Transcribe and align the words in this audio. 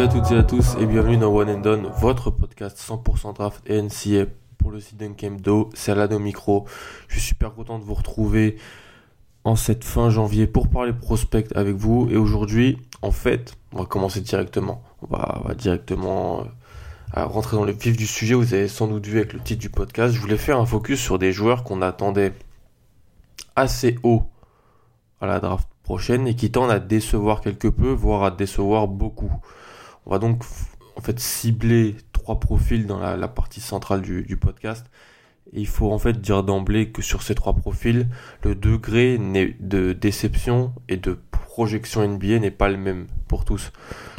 Salut 0.00 0.12
à 0.12 0.22
toutes 0.22 0.32
et 0.32 0.38
à 0.38 0.42
tous 0.42 0.76
et 0.80 0.86
bienvenue 0.86 1.18
dans 1.18 1.30
One 1.30 1.50
and 1.50 1.60
Done, 1.60 1.92
votre 1.98 2.30
podcast 2.30 2.78
100% 2.78 3.34
draft 3.34 3.60
et 3.66 3.82
NCA 3.82 4.30
pour 4.56 4.70
le 4.70 4.80
site 4.80 4.96
d'Unkemdo. 4.96 5.68
C'est 5.74 5.92
Alado 5.92 6.18
Micro. 6.18 6.64
Je 7.06 7.18
suis 7.18 7.28
super 7.28 7.52
content 7.52 7.78
de 7.78 7.84
vous 7.84 7.92
retrouver 7.92 8.56
en 9.44 9.56
cette 9.56 9.84
fin 9.84 10.08
janvier 10.08 10.46
pour 10.46 10.68
parler 10.68 10.94
prospect 10.94 11.54
avec 11.54 11.76
vous. 11.76 12.08
Et 12.10 12.16
aujourd'hui, 12.16 12.78
en 13.02 13.10
fait, 13.10 13.58
on 13.74 13.80
va 13.80 13.84
commencer 13.84 14.22
directement. 14.22 14.82
On 15.02 15.14
va, 15.14 15.38
on 15.44 15.48
va 15.48 15.54
directement 15.54 16.46
euh, 17.18 17.26
rentrer 17.26 17.58
dans 17.58 17.66
le 17.66 17.72
vif 17.72 17.94
du 17.94 18.06
sujet. 18.06 18.32
Vous 18.32 18.54
avez 18.54 18.68
sans 18.68 18.86
doute 18.86 19.06
vu 19.06 19.18
avec 19.18 19.34
le 19.34 19.40
titre 19.40 19.60
du 19.60 19.68
podcast. 19.68 20.14
Je 20.14 20.20
voulais 20.20 20.38
faire 20.38 20.58
un 20.58 20.64
focus 20.64 20.98
sur 20.98 21.18
des 21.18 21.30
joueurs 21.30 21.62
qu'on 21.62 21.82
attendait 21.82 22.32
assez 23.54 23.98
haut 24.02 24.22
à 25.20 25.26
la 25.26 25.40
draft 25.40 25.68
prochaine 25.82 26.26
et 26.26 26.34
qui 26.34 26.50
tendent 26.50 26.70
à 26.70 26.78
décevoir 26.78 27.42
quelque 27.42 27.68
peu, 27.68 27.90
voire 27.90 28.24
à 28.24 28.30
décevoir 28.30 28.88
beaucoup. 28.88 29.30
On 30.10 30.14
va 30.14 30.18
donc 30.18 30.42
en 30.96 31.00
fait 31.00 31.20
cibler 31.20 31.94
trois 32.12 32.40
profils 32.40 32.84
dans 32.84 32.98
la, 32.98 33.28
partie 33.28 33.60
centrale 33.60 34.02
du, 34.02 34.36
podcast. 34.36 34.84
Et 35.52 35.60
il 35.60 35.68
faut 35.68 35.92
en 35.92 36.00
fait 36.00 36.20
dire 36.20 36.42
d'emblée 36.42 36.90
que 36.90 37.00
sur 37.00 37.22
ces 37.22 37.36
trois 37.36 37.54
profils, 37.54 38.08
le 38.42 38.56
degré 38.56 39.18
de 39.18 39.92
déception 39.92 40.72
et 40.88 40.96
de 40.96 41.16
projection 41.30 42.06
NBA 42.06 42.40
n'est 42.40 42.50
pas 42.50 42.68
le 42.68 42.76
même 42.76 43.06
pour 43.28 43.44
tous. 43.44 43.70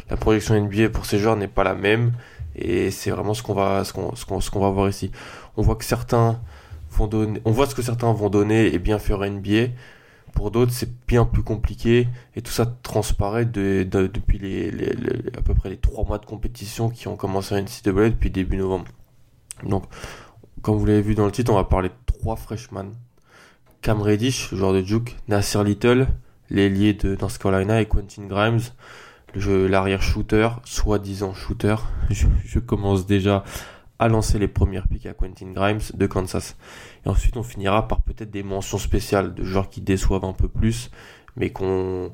La 0.08 0.16
projection 0.16 0.58
NBA 0.58 0.88
pour 0.88 1.04
ces 1.04 1.18
joueurs 1.18 1.36
n'est 1.36 1.46
pas 1.46 1.62
la 1.62 1.74
même 1.74 2.12
et 2.56 2.90
c'est 2.90 3.10
vraiment 3.10 3.34
ce 3.34 3.42
qu'on 3.42 3.52
va 3.52 3.84
ce 3.84 3.92
qu'on 3.92 4.14
ce 4.16 4.50
qu'on 4.50 4.60
va 4.60 4.70
voir 4.70 4.88
ici. 4.88 5.10
On 5.58 5.62
voit 5.62 5.76
que 5.76 5.84
certains 5.84 6.40
vont 6.90 7.06
donner, 7.06 7.42
on 7.44 7.50
voit 7.50 7.66
ce 7.66 7.74
que 7.74 7.82
certains 7.82 8.14
vont 8.14 8.30
donner 8.30 8.72
et 8.72 8.78
bien 8.78 8.98
faire 8.98 9.18
NBA, 9.18 9.72
pour 10.32 10.50
d'autres, 10.50 10.72
c'est 10.72 10.90
bien 11.06 11.24
plus 11.24 11.42
compliqué 11.42 12.08
et 12.34 12.42
tout 12.42 12.50
ça 12.52 12.66
transparaît 12.82 13.44
de, 13.44 13.84
depuis 13.84 14.38
les, 14.38 14.70
à 15.36 15.42
peu 15.42 15.54
près 15.54 15.68
les 15.68 15.76
trois 15.76 16.04
mois 16.04 16.18
de 16.18 16.26
compétition 16.26 16.90
qui 16.90 17.08
ont 17.08 17.16
commencé 17.16 17.54
à 17.54 17.60
NCAA 17.60 18.10
depuis 18.10 18.30
début 18.30 18.56
novembre. 18.56 18.86
Donc, 19.64 19.84
comme 20.62 20.76
vous 20.76 20.86
l'avez 20.86 21.02
vu 21.02 21.14
dans 21.14 21.26
le 21.26 21.32
titre, 21.32 21.52
on 21.52 21.56
va 21.56 21.64
parler 21.64 21.90
de 21.90 21.94
trois 22.06 22.36
freshmen. 22.36 22.94
Cam 23.82 24.00
Reddish, 24.00 24.50
le 24.52 24.58
joueur 24.58 24.72
de 24.72 24.80
Duke, 24.80 25.16
Nasir 25.28 25.64
Little, 25.64 26.06
l'ailier 26.50 26.94
de 26.94 27.16
North 27.20 27.36
Carolina 27.38 27.80
et 27.80 27.86
Quentin 27.86 28.26
Grimes, 28.26 28.60
l'arrière 29.34 30.02
shooter, 30.02 30.48
soi-disant 30.64 31.34
shooter. 31.34 31.76
Je, 32.10 32.26
je 32.44 32.58
commence 32.58 33.06
déjà 33.06 33.44
à 33.98 34.08
lancer 34.08 34.38
les 34.38 34.48
premières 34.48 34.88
piques 34.88 35.06
à 35.06 35.14
Quentin 35.14 35.52
Grimes 35.52 35.80
de 35.94 36.06
Kansas. 36.06 36.56
Et 37.04 37.08
ensuite, 37.08 37.36
on 37.36 37.42
finira 37.42 37.86
par 37.88 38.02
peut-être 38.02 38.30
des 38.30 38.42
mentions 38.42 38.78
spéciales 38.78 39.34
de 39.34 39.44
joueurs 39.44 39.70
qui 39.70 39.80
déçoivent 39.80 40.24
un 40.24 40.32
peu 40.32 40.48
plus, 40.48 40.90
mais 41.36 41.50
qu'on 41.50 42.12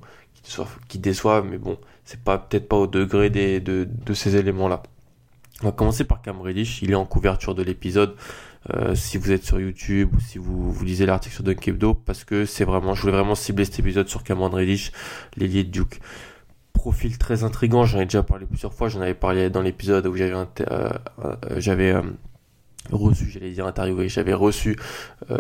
qui 0.89 0.99
déçoivent, 0.99 1.45
mais 1.45 1.59
bon, 1.59 1.79
c'est 2.05 2.23
pas 2.23 2.39
peut-être 2.39 2.69
pas 2.69 2.77
au 2.77 2.87
degré 2.87 3.29
de, 3.29 3.59
de 3.61 4.15
ces 4.15 4.37
éléments-là. 4.37 4.83
On 5.63 5.67
va 5.67 5.73
commencer 5.73 6.05
par 6.05 6.23
Cam 6.23 6.41
Reddish, 6.41 6.83
il 6.83 6.93
est 6.93 6.95
en 6.95 7.05
couverture 7.05 7.55
de 7.55 7.63
l'épisode. 7.63 8.15
Euh, 8.71 8.95
si 8.95 9.19
vous 9.19 9.33
êtes 9.33 9.45
sur 9.45 9.59
YouTube 9.61 10.11
ou 10.15 10.21
si 10.21 10.39
vous, 10.39 10.75
lisez 10.85 11.07
l'article 11.07 11.35
sur 11.35 11.45
Dunkebdo, 11.45 11.95
parce 11.95 12.25
que 12.25 12.45
c'est 12.45 12.65
vraiment, 12.65 12.95
je 12.95 13.03
voulais 13.03 13.15
vraiment 13.15 13.35
cibler 13.35 13.65
cet 13.65 13.79
épisode 13.79 14.09
sur 14.09 14.23
Cameron 14.23 14.51
Reddish, 14.51 14.93
l'ailier 15.37 15.65
Duke 15.65 16.01
profil 16.79 17.19
très 17.19 17.43
intrigant. 17.43 17.85
J'en 17.85 17.99
ai 17.99 18.05
déjà 18.05 18.23
parlé 18.23 18.47
plusieurs 18.47 18.73
fois. 18.73 18.89
J'en 18.89 19.01
avais 19.01 19.15
parlé 19.15 19.51
dans 19.51 19.61
l'épisode 19.61 20.07
où 20.07 20.17
j'avais 20.17 20.33
euh, 20.33 20.89
euh, 21.25 21.35
euh, 21.45 22.03
reçu, 22.91 23.29
j'allais 23.29 23.51
dire 23.51 23.67
interviewé, 23.67 24.09
j'avais 24.09 24.33
reçu 24.33 24.79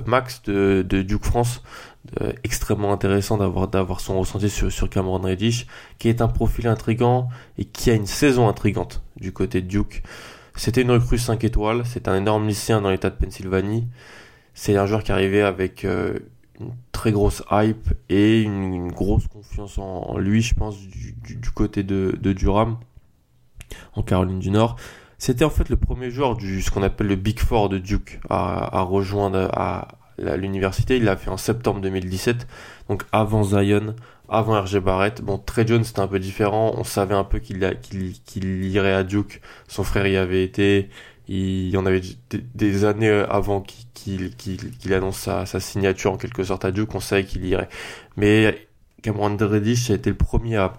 Max 0.04 0.42
de, 0.42 0.84
de, 0.86 1.00
Duke 1.00 1.24
France. 1.24 1.62
extrêmement 2.44 2.92
intéressant 2.92 3.38
d'avoir 3.38 3.68
d'avoir 3.68 4.00
son 4.00 4.18
ressenti 4.18 4.50
sur, 4.50 4.70
sur 4.70 4.90
Cameron 4.90 5.20
Reddish, 5.20 5.66
qui 5.98 6.08
est 6.08 6.20
un 6.20 6.28
profil 6.28 6.66
intrigant 6.66 7.28
et 7.56 7.64
qui 7.64 7.90
a 7.90 7.94
une 7.94 8.06
saison 8.06 8.48
intrigante 8.48 9.02
du 9.16 9.32
côté 9.32 9.62
de 9.62 9.68
Duke. 9.68 10.02
C'était 10.56 10.82
une 10.82 10.90
recrue 10.90 11.18
5 11.18 11.42
étoiles, 11.44 11.82
c'est 11.86 12.08
un 12.08 12.16
énorme 12.16 12.48
lycéen 12.48 12.80
dans 12.82 12.90
l'état 12.90 13.10
de 13.10 13.16
Pennsylvanie. 13.16 13.86
C'est 14.54 14.76
un 14.76 14.86
joueur 14.86 15.04
qui 15.04 15.12
arrivait 15.12 15.42
avec 15.42 15.86
très 16.92 17.12
grosse 17.12 17.42
hype 17.50 17.94
et 18.08 18.42
une, 18.42 18.90
grosse 18.90 19.26
confiance 19.28 19.78
en, 19.78 20.18
lui, 20.18 20.42
je 20.42 20.54
pense, 20.54 20.76
du, 20.78 21.50
côté 21.54 21.82
de, 21.82 22.32
Durham, 22.32 22.78
en 23.94 24.02
Caroline 24.02 24.38
du 24.38 24.50
Nord. 24.50 24.76
C'était 25.18 25.44
en 25.44 25.50
fait 25.50 25.68
le 25.68 25.76
premier 25.76 26.10
joueur 26.10 26.36
du 26.36 26.62
ce 26.62 26.70
qu'on 26.70 26.82
appelle 26.82 27.08
le 27.08 27.16
Big 27.16 27.40
Four 27.40 27.68
de 27.68 27.78
Duke 27.78 28.20
à, 28.30 28.82
rejoindre 28.82 29.50
à, 29.52 29.88
l'université. 30.18 30.96
Il 30.96 31.04
l'a 31.04 31.16
fait 31.16 31.30
en 31.30 31.36
septembre 31.36 31.80
2017, 31.80 32.46
donc 32.88 33.04
avant 33.12 33.42
Zion, 33.42 33.94
avant 34.28 34.60
RG 34.60 34.78
Barrett. 34.78 35.22
Bon, 35.22 35.38
Trey 35.38 35.66
Jones 35.66 35.84
c'était 35.84 36.00
un 36.00 36.08
peu 36.08 36.18
différent. 36.20 36.74
On 36.76 36.84
savait 36.84 37.14
un 37.14 37.24
peu 37.24 37.38
qu'il 37.40 37.78
qu'il 37.80 38.64
irait 38.66 38.94
à 38.94 39.02
Duke. 39.02 39.40
Son 39.66 39.84
frère 39.84 40.06
y 40.06 40.16
avait 40.16 40.44
été. 40.44 40.88
Il 41.28 41.68
y 41.68 41.76
en 41.76 41.84
avait 41.84 42.00
des 42.54 42.84
années 42.84 43.10
avant 43.28 43.60
qu'il 43.60 44.94
annonce 44.94 45.18
sa, 45.18 45.60
signature 45.60 46.12
en 46.12 46.16
quelque 46.16 46.42
sorte 46.42 46.64
à 46.64 46.70
Duke, 46.70 46.94
on 46.94 47.00
savait 47.00 47.24
qu'il 47.24 47.44
irait. 47.44 47.68
Mais 48.16 48.68
Cameron 49.02 49.36
Reddish 49.38 49.90
a 49.90 49.94
été 49.94 50.10
le 50.10 50.16
premier 50.16 50.56
à, 50.56 50.72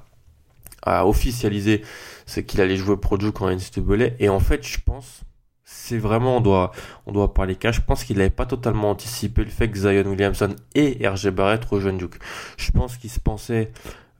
à 0.81 1.05
officialiser 1.05 1.83
c'est 2.29 2.43
qu'il 2.43 2.61
allait 2.61 2.77
jouer 2.77 2.95
pro 2.95 3.17
Duke 3.17 3.41
en 3.41 3.49
NCAA. 3.49 4.11
Et 4.19 4.29
en 4.29 4.39
fait, 4.39 4.65
je 4.65 4.77
pense, 4.85 5.21
c'est 5.65 5.97
vraiment, 5.97 6.37
on 6.37 6.41
doit, 6.41 6.71
on 7.07 7.11
doit 7.11 7.33
parler 7.33 7.55
cas. 7.55 7.71
Je 7.71 7.81
pense 7.81 8.03
qu'il 8.03 8.17
n'avait 8.17 8.29
pas 8.29 8.45
totalement 8.45 8.91
anticipé 8.91 9.43
le 9.43 9.49
fait 9.49 9.69
que 9.69 9.77
Zion 9.79 10.05
Williamson 10.05 10.55
et 10.75 11.07
RG 11.07 11.31
Barrett 11.31 11.65
rejoignent 11.65 11.97
Duke. 11.97 12.19
Je 12.57 12.71
pense 12.71 12.97
qu'il 12.97 13.09
se 13.09 13.19
pensait 13.19 13.71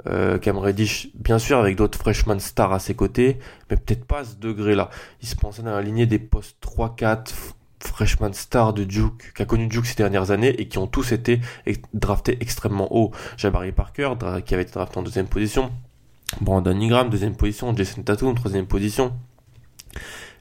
euh, 0.07 0.37
Cam 0.37 0.57
Reddish, 0.57 1.09
bien 1.13 1.39
sûr 1.39 1.57
avec 1.57 1.75
d'autres 1.75 1.97
freshman 1.97 2.39
stars 2.39 2.73
à 2.73 2.79
ses 2.79 2.95
côtés, 2.95 3.39
mais 3.69 3.77
peut-être 3.77 4.05
pas 4.05 4.19
à 4.19 4.23
ce 4.23 4.35
degré-là. 4.35 4.89
Il 5.21 5.27
se 5.27 5.35
pensait 5.35 5.61
dans 5.61 5.71
la 5.71 5.81
lignée 5.81 6.05
des 6.05 6.19
postes 6.19 6.57
3-4 6.61 7.33
freshman 7.79 8.33
stars 8.33 8.73
de 8.73 8.83
Duke, 8.83 9.33
qui 9.35 9.41
a 9.41 9.45
connu 9.45 9.67
Duke 9.67 9.85
ces 9.85 9.95
dernières 9.95 10.31
années 10.31 10.59
et 10.59 10.67
qui 10.67 10.77
ont 10.77 10.87
tous 10.87 11.11
été 11.11 11.39
draftés 11.93 12.37
extrêmement 12.41 12.93
haut. 12.95 13.11
Jabari 13.37 13.71
Parker, 13.71 14.13
qui 14.45 14.53
avait 14.53 14.63
été 14.63 14.73
drafté 14.73 14.97
en 14.99 15.03
deuxième 15.03 15.27
position. 15.27 15.71
Brandon 16.41 16.71
Ingram, 16.71 17.09
deuxième 17.09 17.35
position. 17.35 17.75
Jason 17.75 18.03
Tatum, 18.03 18.35
troisième 18.35 18.67
position 18.67 19.13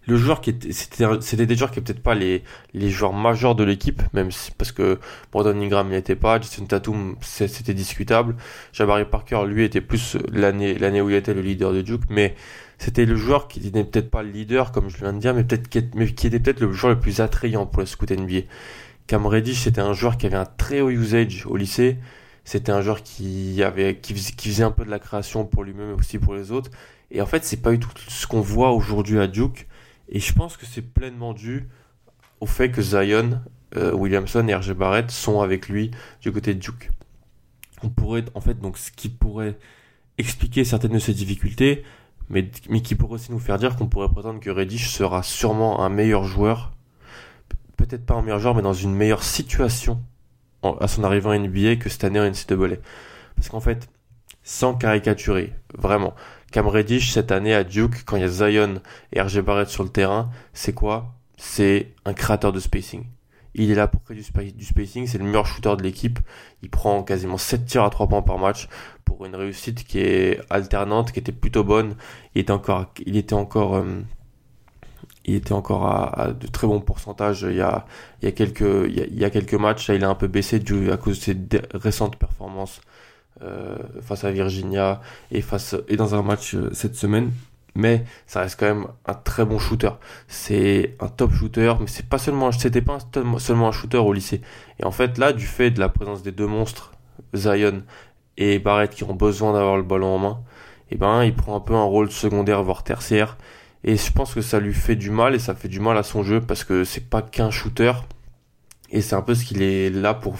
le 0.08 0.16
joueur 0.16 0.40
qui 0.40 0.50
était, 0.50 0.72
c'était, 0.72 1.46
des 1.46 1.54
joueurs 1.54 1.70
qui 1.70 1.80
peut-être 1.82 2.02
pas 2.02 2.14
les, 2.14 2.42
les 2.72 2.88
joueurs 2.88 3.12
majeurs 3.12 3.54
de 3.54 3.62
l'équipe, 3.62 4.02
même 4.14 4.30
si, 4.30 4.50
parce 4.52 4.72
que 4.72 4.98
Brandon 5.30 5.60
Ingram 5.60 5.88
n'y 5.88 5.96
était 5.96 6.16
pas, 6.16 6.40
Jason 6.40 6.64
Tatum, 6.64 7.16
c'était 7.20 7.74
discutable. 7.74 8.34
Jabari 8.72 9.04
Parker, 9.04 9.44
lui, 9.46 9.64
était 9.64 9.82
plus 9.82 10.16
l'année, 10.32 10.78
l'année 10.78 11.02
où 11.02 11.10
il 11.10 11.16
était 11.16 11.34
le 11.34 11.42
leader 11.42 11.74
de 11.74 11.82
Duke, 11.82 12.04
mais 12.08 12.34
c'était 12.78 13.04
le 13.04 13.16
joueur 13.16 13.48
qui 13.48 13.60
n'était 13.60 13.84
peut-être 13.84 14.10
pas 14.10 14.22
le 14.22 14.30
leader, 14.30 14.72
comme 14.72 14.88
je 14.88 14.96
viens 14.96 15.12
de 15.12 15.18
dire, 15.18 15.34
mais 15.34 15.44
peut-être, 15.44 15.68
qui, 15.68 15.84
mais 15.94 16.06
qui 16.06 16.26
était 16.26 16.40
peut-être 16.40 16.60
le 16.60 16.72
joueur 16.72 16.94
le 16.94 16.98
plus 16.98 17.20
attrayant 17.20 17.66
pour 17.66 17.80
le 17.80 17.86
scout 17.86 18.10
NBA. 18.10 18.46
Cam 19.06 19.26
Reddish, 19.26 19.60
c'était 19.60 19.82
un 19.82 19.92
joueur 19.92 20.16
qui 20.16 20.24
avait 20.24 20.36
un 20.36 20.46
très 20.46 20.80
haut 20.80 20.90
usage 20.90 21.44
au 21.46 21.56
lycée. 21.56 21.98
C'était 22.44 22.72
un 22.72 22.80
joueur 22.80 23.02
qui 23.02 23.62
avait, 23.62 23.96
qui 23.96 24.14
faisait, 24.14 24.62
un 24.62 24.70
peu 24.70 24.86
de 24.86 24.90
la 24.90 24.98
création 24.98 25.44
pour 25.44 25.64
lui-même 25.64 25.90
et 25.90 25.92
aussi 25.92 26.18
pour 26.18 26.34
les 26.34 26.50
autres. 26.50 26.70
Et 27.10 27.20
en 27.20 27.26
fait, 27.26 27.44
c'est 27.44 27.58
pas 27.58 27.72
du 27.72 27.78
tout 27.78 27.90
ce 28.08 28.26
qu'on 28.26 28.40
voit 28.40 28.72
aujourd'hui 28.72 29.20
à 29.20 29.26
Duke. 29.26 29.67
Et 30.08 30.20
je 30.20 30.32
pense 30.32 30.56
que 30.56 30.66
c'est 30.66 30.82
pleinement 30.82 31.34
dû 31.34 31.68
au 32.40 32.46
fait 32.46 32.70
que 32.70 32.80
Zion, 32.80 33.40
euh, 33.76 33.92
Williamson 33.92 34.46
et 34.48 34.54
RG 34.54 34.72
Barrett 34.74 35.10
sont 35.10 35.40
avec 35.40 35.68
lui 35.68 35.90
du 36.20 36.32
côté 36.32 36.54
de 36.54 36.60
Duke. 36.60 36.90
On 37.82 37.90
pourrait, 37.90 38.24
en 38.34 38.40
fait, 38.40 38.58
donc, 38.60 38.78
ce 38.78 38.90
qui 38.90 39.08
pourrait 39.08 39.58
expliquer 40.16 40.64
certaines 40.64 40.92
de 40.92 40.98
ces 40.98 41.14
difficultés, 41.14 41.84
mais, 42.28 42.50
mais 42.68 42.82
qui 42.82 42.94
pourrait 42.94 43.14
aussi 43.14 43.30
nous 43.30 43.38
faire 43.38 43.58
dire 43.58 43.76
qu'on 43.76 43.86
pourrait 43.86 44.08
prétendre 44.08 44.40
que 44.40 44.50
Reddish 44.50 44.90
sera 44.90 45.22
sûrement 45.22 45.84
un 45.84 45.88
meilleur 45.88 46.24
joueur, 46.24 46.72
peut-être 47.76 48.04
pas 48.04 48.14
un 48.14 48.22
meilleur 48.22 48.40
joueur, 48.40 48.54
mais 48.54 48.62
dans 48.62 48.72
une 48.72 48.94
meilleure 48.94 49.22
situation 49.22 50.02
à 50.80 50.88
son 50.88 51.04
arrivée 51.04 51.28
en 51.28 51.38
NBA 51.38 51.76
que 51.76 51.88
cette 51.88 52.02
année 52.04 52.18
en 52.20 52.28
NCAA. 52.28 52.76
Parce 53.36 53.48
qu'en 53.48 53.60
fait, 53.60 53.88
sans 54.42 54.74
caricaturer, 54.74 55.52
vraiment, 55.76 56.14
Cam 56.50 56.66
Reddish, 56.66 57.12
cette 57.12 57.30
année 57.30 57.54
à 57.54 57.62
Duke, 57.62 58.04
quand 58.04 58.16
il 58.16 58.22
y 58.22 58.24
a 58.24 58.28
Zion 58.28 58.80
et 59.12 59.20
RG 59.20 59.42
Barrett 59.42 59.68
sur 59.68 59.82
le 59.82 59.90
terrain, 59.90 60.30
c'est 60.54 60.72
quoi? 60.72 61.14
C'est 61.36 61.92
un 62.04 62.14
créateur 62.14 62.52
de 62.52 62.60
spacing. 62.60 63.04
Il 63.54 63.70
est 63.70 63.74
là 63.74 63.86
pour 63.86 64.02
créer 64.02 64.16
du, 64.16 64.64
spacing, 64.64 65.06
c'est 65.06 65.18
le 65.18 65.24
meilleur 65.24 65.46
shooter 65.46 65.76
de 65.76 65.82
l'équipe. 65.82 66.20
Il 66.62 66.70
prend 66.70 67.02
quasiment 67.02 67.36
7 67.36 67.66
tirs 67.66 67.84
à 67.84 67.90
3 67.90 68.08
points 68.08 68.22
par 68.22 68.38
match 68.38 68.68
pour 69.04 69.26
une 69.26 69.34
réussite 69.34 69.84
qui 69.84 70.00
est 70.00 70.40
alternante, 70.48 71.12
qui 71.12 71.18
était 71.18 71.32
plutôt 71.32 71.64
bonne. 71.64 71.96
Il 72.34 72.42
était 72.42 72.52
encore, 72.52 72.92
il 73.04 73.16
était 73.16 73.34
encore, 73.34 73.76
euh, 73.76 74.00
il 75.24 75.34
était 75.34 75.52
encore 75.52 75.86
à, 75.86 76.32
de 76.32 76.46
très 76.46 76.66
bons 76.66 76.80
pourcentages. 76.80 77.46
Il 77.48 77.56
y 77.56 77.60
a, 77.60 77.84
quelques, 78.32 78.60
il 78.60 79.18
y 79.18 79.24
a, 79.24 79.30
quelques 79.30 79.54
matchs, 79.54 79.88
là, 79.88 79.94
il 79.96 80.04
a 80.04 80.08
un 80.08 80.14
peu 80.14 80.28
baissé 80.28 80.62
à 80.90 80.96
cause 80.96 81.18
de 81.18 81.24
ses 81.24 81.36
récentes 81.74 82.16
performances 82.16 82.80
face 84.02 84.24
à 84.24 84.30
Virginia 84.30 85.00
et 85.30 85.40
face 85.40 85.76
et 85.88 85.96
dans 85.96 86.14
un 86.14 86.22
match 86.22 86.54
euh, 86.54 86.70
cette 86.72 86.96
semaine 86.96 87.30
mais 87.78 88.04
ça 88.26 88.40
reste 88.40 88.58
quand 88.58 88.66
même 88.66 88.86
un 89.06 89.14
très 89.14 89.44
bon 89.44 89.58
shooter. 89.58 89.90
C'est 90.26 90.96
un 91.00 91.06
top 91.06 91.32
shooter, 91.32 91.74
mais 91.80 91.86
c'est 91.86 92.08
pas 92.08 92.18
seulement, 92.18 92.50
c'était 92.50 92.82
pas 92.82 92.98
seulement 93.38 93.68
un 93.68 93.72
shooter 93.72 93.98
au 93.98 94.12
lycée. 94.12 94.42
Et 94.80 94.84
en 94.84 94.90
fait, 94.90 95.16
là, 95.16 95.32
du 95.32 95.46
fait 95.46 95.70
de 95.70 95.78
la 95.78 95.88
présence 95.88 96.22
des 96.22 96.32
deux 96.32 96.48
monstres, 96.48 96.92
Zion 97.36 97.84
et 98.36 98.58
Barrett, 98.58 98.90
qui 98.92 99.04
ont 99.04 99.14
besoin 99.14 99.52
d'avoir 99.52 99.76
le 99.76 99.84
ballon 99.84 100.16
en 100.16 100.18
main, 100.18 100.40
et 100.90 100.94
eh 100.94 100.96
ben, 100.96 101.22
il 101.22 101.34
prend 101.34 101.54
un 101.54 101.60
peu 101.60 101.74
un 101.74 101.84
rôle 101.84 102.10
secondaire, 102.10 102.62
voire 102.62 102.82
tertiaire. 102.82 103.36
Et 103.84 103.96
je 103.96 104.10
pense 104.10 104.34
que 104.34 104.40
ça 104.40 104.58
lui 104.58 104.74
fait 104.74 104.96
du 104.96 105.10
mal, 105.10 105.34
et 105.34 105.38
ça 105.38 105.54
fait 105.54 105.68
du 105.68 105.80
mal 105.80 105.96
à 105.98 106.02
son 106.02 106.24
jeu, 106.24 106.40
parce 106.40 106.64
que 106.64 106.82
c'est 106.82 107.08
pas 107.08 107.22
qu'un 107.22 107.50
shooter. 107.50 107.92
Et 108.90 109.02
c'est 109.02 109.14
un 109.14 109.22
peu 109.22 109.34
ce 109.34 109.44
qu'il 109.44 109.62
est 109.62 109.90
là 109.90 110.14
pour, 110.14 110.36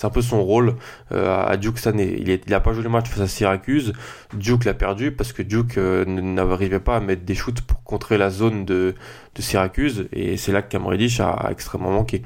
c'est 0.00 0.06
un 0.06 0.10
peu 0.10 0.22
son 0.22 0.42
rôle 0.42 0.76
euh, 1.12 1.44
à 1.44 1.58
Duke 1.58 1.76
cette 1.76 1.88
année. 1.88 2.16
Il, 2.18 2.50
n'a 2.50 2.60
pas 2.60 2.72
joué 2.72 2.82
le 2.82 2.88
match 2.88 3.10
face 3.10 3.20
à 3.20 3.26
Syracuse. 3.26 3.92
Duke 4.32 4.64
l'a 4.64 4.72
perdu 4.72 5.12
parce 5.12 5.34
que 5.34 5.42
Duke 5.42 5.76
euh, 5.76 6.06
n'arrivait 6.06 6.80
pas 6.80 6.96
à 6.96 7.00
mettre 7.00 7.26
des 7.26 7.34
shoots 7.34 7.60
pour 7.60 7.84
contrer 7.84 8.16
la 8.16 8.30
zone 8.30 8.64
de, 8.64 8.94
Syracuse. 9.38 10.08
Et 10.14 10.38
c'est 10.38 10.52
là 10.52 10.62
que 10.62 10.70
Cam 10.70 10.86
Reddish 10.86 11.20
a, 11.20 11.48
extrêmement 11.50 11.90
manqué. 11.90 12.22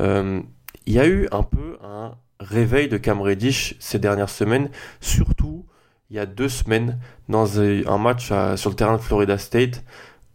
Euh, 0.00 0.40
il 0.86 0.94
y 0.94 0.98
a 0.98 1.06
eu 1.06 1.28
un 1.30 1.42
peu 1.42 1.76
un 1.84 2.14
réveil 2.40 2.88
de 2.88 2.96
Cam 2.96 3.20
Reddish 3.20 3.76
ces 3.78 3.98
dernières 3.98 4.30
semaines, 4.30 4.70
surtout 5.02 5.66
il 6.08 6.16
y 6.16 6.18
a 6.18 6.24
deux 6.24 6.48
semaines 6.48 6.98
dans 7.28 7.60
un 7.60 7.98
match 7.98 8.32
sur 8.56 8.70
le 8.70 8.74
terrain 8.74 8.96
de 8.96 9.02
Florida 9.02 9.36
State 9.36 9.84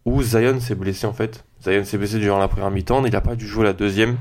où 0.04 0.22
Zion 0.22 0.60
s'est 0.60 0.76
blessé 0.76 1.08
en 1.08 1.12
fait. 1.12 1.44
Zion 1.60 1.82
s'est 1.82 1.98
blessé 1.98 2.20
durant 2.20 2.38
la 2.38 2.46
première 2.46 2.70
mi-temps, 2.70 3.04
il 3.04 3.10
n'a 3.10 3.20
pas 3.20 3.34
dû 3.34 3.48
jouer 3.48 3.64
la 3.64 3.72
deuxième. 3.72 4.16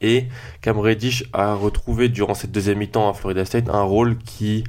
Et 0.00 0.26
Cam 0.60 0.78
Reddish 0.78 1.24
a 1.32 1.54
retrouvé 1.54 2.08
durant 2.08 2.34
cette 2.34 2.52
deuxième 2.52 2.78
mi-temps 2.78 3.08
à 3.08 3.14
Florida 3.14 3.44
State 3.44 3.68
un 3.70 3.82
rôle 3.82 4.18
qui, 4.18 4.64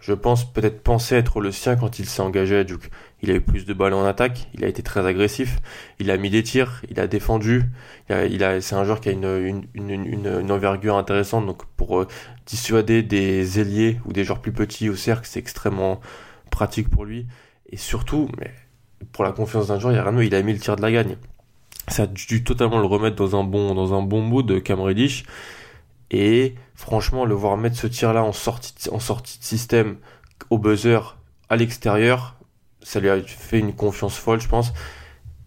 je 0.00 0.12
pense, 0.12 0.50
peut-être 0.50 0.82
pensait 0.82 1.16
être 1.16 1.40
le 1.40 1.52
sien 1.52 1.76
quand 1.76 1.98
il 1.98 2.06
s'est 2.06 2.22
engagé 2.22 2.56
à 2.56 2.64
Duke. 2.64 2.90
Il 3.22 3.30
a 3.30 3.34
eu 3.34 3.40
plus 3.40 3.66
de 3.66 3.74
balles 3.74 3.94
en 3.94 4.04
attaque, 4.04 4.48
il 4.54 4.64
a 4.64 4.68
été 4.68 4.82
très 4.82 5.06
agressif, 5.06 5.58
il 5.98 6.10
a 6.10 6.16
mis 6.16 6.30
des 6.30 6.42
tirs, 6.42 6.82
il 6.90 6.98
a 7.00 7.06
défendu. 7.06 7.64
Il 8.10 8.44
a, 8.44 8.60
c'est 8.60 8.74
un 8.74 8.84
joueur 8.84 9.00
qui 9.00 9.10
a 9.10 9.12
une, 9.12 9.66
une, 9.74 9.90
une, 9.90 10.50
envergure 10.50 10.96
intéressante. 10.96 11.46
Donc 11.46 11.64
pour 11.76 12.00
euh, 12.00 12.08
dissuader 12.46 13.02
des 13.02 13.60
ailiers 13.60 14.00
ou 14.06 14.12
des 14.12 14.24
joueurs 14.24 14.40
plus 14.40 14.52
petits 14.52 14.88
au 14.88 14.96
cercle, 14.96 15.26
c'est 15.26 15.40
extrêmement 15.40 16.00
pratique 16.50 16.88
pour 16.88 17.04
lui. 17.04 17.26
Et 17.70 17.76
surtout, 17.76 18.28
mais 18.38 18.52
pour 19.12 19.24
la 19.24 19.32
confiance 19.32 19.68
d'un 19.68 19.78
joueur, 19.78 19.92
il, 19.92 19.98
a 19.98 20.04
rien, 20.04 20.22
il 20.22 20.34
a 20.34 20.42
mis 20.42 20.52
le 20.52 20.58
tir 20.58 20.76
de 20.76 20.82
la 20.82 20.92
gagne 20.92 21.16
ça 21.88 22.04
a 22.04 22.06
dû 22.06 22.44
totalement 22.44 22.78
le 22.78 22.86
remettre 22.86 23.16
dans 23.16 23.38
un 23.38 23.44
bon, 23.44 23.74
dans 23.74 23.94
un 23.94 24.02
bon 24.02 24.22
mood, 24.22 24.62
Cam 24.62 24.80
Reddish. 24.80 25.24
Et 26.10 26.54
franchement, 26.74 27.24
le 27.24 27.34
voir 27.34 27.56
mettre 27.56 27.76
ce 27.76 27.86
tir-là 27.86 28.22
en 28.22 28.32
sortie, 28.32 28.72
en 28.90 29.00
sortie 29.00 29.38
de 29.38 29.44
système 29.44 29.96
au 30.50 30.58
buzzer 30.58 31.16
à 31.48 31.56
l'extérieur, 31.56 32.36
ça 32.82 33.00
lui 33.00 33.08
a 33.08 33.20
fait 33.22 33.58
une 33.58 33.74
confiance 33.74 34.16
folle, 34.16 34.40
je 34.40 34.48
pense. 34.48 34.72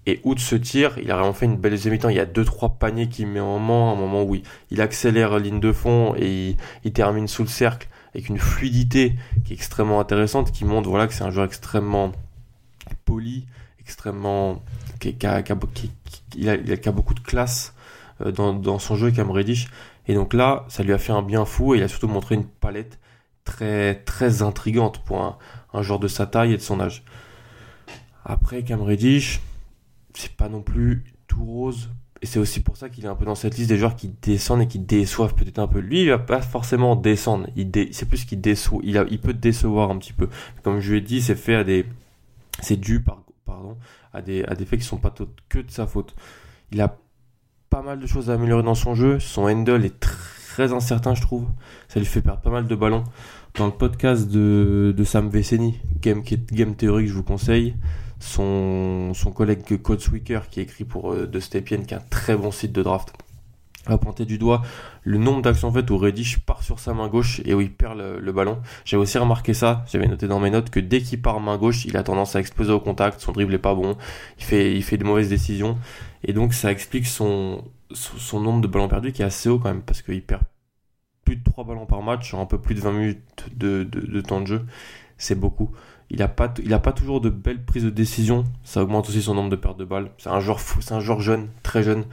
Et 0.05 0.21
outre 0.23 0.41
ce 0.41 0.55
tir, 0.55 0.97
il 0.99 1.11
a 1.11 1.15
vraiment 1.15 1.33
fait 1.33 1.45
une 1.45 1.57
belle 1.57 1.73
deuxième 1.73 1.97
temps 1.99 2.07
Il 2.07 2.15
y 2.15 2.19
a 2.19 2.25
deux 2.25 2.45
trois 2.45 2.77
paniers 2.79 3.09
qu'il 3.09 3.27
met 3.27 3.41
en 3.41 3.59
main, 3.59 3.91
un 3.91 3.95
moment 3.95 4.23
où 4.23 4.35
il, 4.71 4.81
accélère 4.81 5.37
ligne 5.37 5.59
de 5.59 5.73
fond 5.73 6.15
et 6.17 6.55
il, 6.85 6.93
termine 6.93 7.27
sous 7.27 7.43
le 7.43 7.49
cercle 7.49 7.89
avec 8.15 8.29
une 8.29 8.39
fluidité 8.39 9.15
qui 9.43 9.51
est 9.51 9.55
extrêmement 9.55 9.99
intéressante, 9.99 10.53
qui 10.53 10.63
montre 10.63 10.89
voilà 10.89 11.07
que 11.07 11.13
c'est 11.13 11.25
un 11.25 11.29
joueur 11.29 11.45
extrêmement 11.45 12.13
poli, 13.03 13.47
extrêmement 13.81 14.63
qui, 15.01 15.13
qui, 15.13 15.27
qui, 15.73 15.91
il, 16.35 16.49
a, 16.49 16.55
il 16.55 16.71
a 16.71 16.91
beaucoup 16.91 17.13
de 17.13 17.19
classe 17.19 17.73
euh, 18.21 18.31
dans, 18.31 18.53
dans 18.53 18.79
son 18.79 18.95
jeu, 18.95 19.11
Cam 19.11 19.31
Reddish. 19.31 19.67
Et 20.07 20.13
donc 20.13 20.33
là, 20.33 20.65
ça 20.69 20.83
lui 20.83 20.93
a 20.93 20.97
fait 20.97 21.11
un 21.11 21.21
bien 21.21 21.45
fou 21.45 21.75
et 21.75 21.77
il 21.77 21.83
a 21.83 21.87
surtout 21.87 22.07
montré 22.07 22.35
une 22.35 22.45
palette 22.45 22.99
très 23.43 23.95
très 24.03 24.41
intrigante 24.41 25.03
pour 25.03 25.21
un, 25.21 25.37
un 25.73 25.81
joueur 25.81 25.99
de 25.99 26.07
sa 26.07 26.25
taille 26.25 26.53
et 26.53 26.57
de 26.57 26.61
son 26.61 26.79
âge. 26.79 27.03
Après, 28.25 28.63
Cam 28.63 28.81
Reddish, 28.81 29.41
c'est 30.13 30.35
pas 30.35 30.49
non 30.49 30.61
plus 30.61 31.03
tout 31.27 31.43
rose. 31.45 31.89
Et 32.21 32.25
c'est 32.25 32.39
aussi 32.39 32.61
pour 32.61 32.77
ça 32.77 32.89
qu'il 32.89 33.05
est 33.05 33.07
un 33.07 33.15
peu 33.15 33.25
dans 33.25 33.35
cette 33.35 33.57
liste 33.57 33.69
des 33.69 33.77
joueurs 33.77 33.95
qui 33.95 34.11
descendent 34.21 34.61
et 34.61 34.67
qui 34.67 34.79
déçoivent 34.79 35.35
peut-être 35.35 35.59
un 35.59 35.67
peu. 35.67 35.79
Lui, 35.79 36.01
il 36.01 36.09
va 36.09 36.17
pas 36.17 36.41
forcément 36.41 36.95
descendre. 36.95 37.47
Il 37.55 37.71
C'est 37.91 38.07
plus 38.07 38.25
qu'il 38.25 38.41
déçoit. 38.41 38.81
Il, 38.83 38.97
a... 38.97 39.05
il 39.09 39.19
peut 39.19 39.33
décevoir 39.33 39.91
un 39.91 39.97
petit 39.97 40.13
peu. 40.13 40.27
Comme 40.63 40.79
je 40.79 40.91
lui 40.91 40.97
ai 40.97 41.01
dit, 41.01 41.21
c'est 41.21 41.35
fait 41.35 41.55
à 41.55 41.63
des. 41.63 41.85
C'est 42.59 42.77
dû 42.77 43.01
par... 43.01 43.21
à 44.13 44.21
des, 44.21 44.43
faits 44.65 44.79
qui 44.79 44.85
sont 44.85 44.97
pas 44.97 45.13
que 45.49 45.59
de 45.59 45.71
sa 45.71 45.87
faute. 45.87 46.15
Il 46.71 46.81
a 46.81 46.97
pas 47.69 47.81
mal 47.81 47.99
de 47.99 48.07
choses 48.07 48.29
à 48.29 48.33
améliorer 48.33 48.63
dans 48.63 48.75
son 48.75 48.95
jeu. 48.95 49.19
Son 49.19 49.43
handle 49.43 49.85
est 49.85 49.99
très 49.99 50.73
incertain, 50.73 51.15
je 51.15 51.21
trouve. 51.21 51.47
Ça 51.87 51.99
lui 51.99 52.05
fait 52.05 52.21
perdre 52.21 52.41
pas 52.41 52.49
mal 52.49 52.67
de 52.67 52.75
ballons. 52.75 53.03
Dans 53.55 53.65
le 53.65 53.71
podcast 53.71 54.29
de, 54.29 55.03
Sam 55.03 55.29
Veceni, 55.29 55.79
Game, 55.99 56.21
Game 56.21 56.75
je 56.79 57.13
vous 57.13 57.23
conseille, 57.23 57.75
son, 58.19 59.13
collègue 59.35 59.81
Code 59.81 59.99
Sweaker 59.99 60.49
qui 60.49 60.61
écrit 60.61 60.83
pour 60.83 61.13
euh, 61.13 61.27
De 61.27 61.39
Stepien, 61.39 61.83
qui 61.83 61.93
est 61.93 61.97
un 61.97 62.03
très 62.09 62.35
bon 62.35 62.51
site 62.51 62.71
de 62.71 62.83
draft, 62.83 63.13
a 63.91 63.97
pointé 63.97 64.25
du 64.25 64.37
doigt 64.37 64.61
le 65.03 65.17
nombre 65.17 65.41
d'actions 65.41 65.71
faites 65.71 65.89
où 65.89 65.97
Reddish 65.97 66.39
part 66.39 66.63
sur 66.63 66.79
sa 66.79 66.93
main 66.93 67.07
gauche 67.07 67.41
et 67.45 67.53
où 67.53 67.61
il 67.61 67.71
perd 67.71 67.97
le, 67.97 68.31
ballon. 68.31 68.59
J'avais 68.85 69.01
aussi 69.01 69.17
remarqué 69.17 69.53
ça, 69.53 69.85
j'avais 69.91 70.07
noté 70.07 70.27
dans 70.27 70.39
mes 70.39 70.49
notes 70.49 70.69
que 70.69 70.79
dès 70.79 71.01
qu'il 71.01 71.21
part 71.21 71.39
main 71.39 71.57
gauche, 71.57 71.85
il 71.85 71.95
a 71.97 72.03
tendance 72.03 72.35
à 72.35 72.39
exploser 72.39 72.71
au 72.71 72.79
contact, 72.79 73.21
son 73.21 73.31
dribble 73.31 73.53
est 73.53 73.59
pas 73.59 73.73
bon, 73.73 73.97
il 74.37 74.43
fait, 74.43 74.75
il 74.75 74.83
fait 74.83 74.97
de 74.97 75.03
mauvaises 75.03 75.29
décisions. 75.29 75.77
Et 76.23 76.33
donc 76.33 76.53
ça 76.53 76.71
explique 76.71 77.07
son, 77.07 77.63
son, 77.93 78.39
nombre 78.39 78.61
de 78.61 78.67
ballons 78.67 78.87
perdus 78.87 79.11
qui 79.11 79.21
est 79.21 79.25
assez 79.25 79.49
haut 79.49 79.59
quand 79.59 79.69
même, 79.69 79.81
parce 79.81 80.01
qu'il 80.01 80.21
perd 80.21 80.41
plus 81.23 81.35
de 81.35 81.43
3 81.43 81.65
ballons 81.65 81.85
par 81.85 82.01
match 82.01 82.27
sur 82.27 82.39
un 82.39 82.45
peu 82.45 82.57
plus 82.57 82.75
de 82.75 82.79
20 82.79 82.91
minutes 82.91 83.49
de, 83.55 83.83
de, 83.83 84.21
temps 84.21 84.41
de 84.41 84.47
jeu. 84.47 84.65
C'est 85.17 85.35
beaucoup. 85.35 85.71
Il 86.09 86.19
n'a 86.19 86.27
pas, 86.27 86.53
il 86.63 86.73
a 86.73 86.79
pas 86.79 86.93
toujours 86.93 87.19
de 87.19 87.29
belles 87.29 87.63
prises 87.63 87.83
de 87.83 87.89
décision. 87.89 88.45
Ça 88.63 88.81
augmente 88.81 89.09
aussi 89.09 89.21
son 89.21 89.33
nombre 89.33 89.49
de 89.49 89.55
pertes 89.55 89.77
de 89.77 89.85
balles. 89.85 90.09
C'est 90.17 90.29
un 90.29 90.39
joueur 90.39 90.61
fou, 90.61 90.81
c'est 90.81 90.93
un 90.93 90.99
joueur 90.99 91.19
jeune, 91.19 91.49
très 91.63 91.83
jeune. 91.83 92.05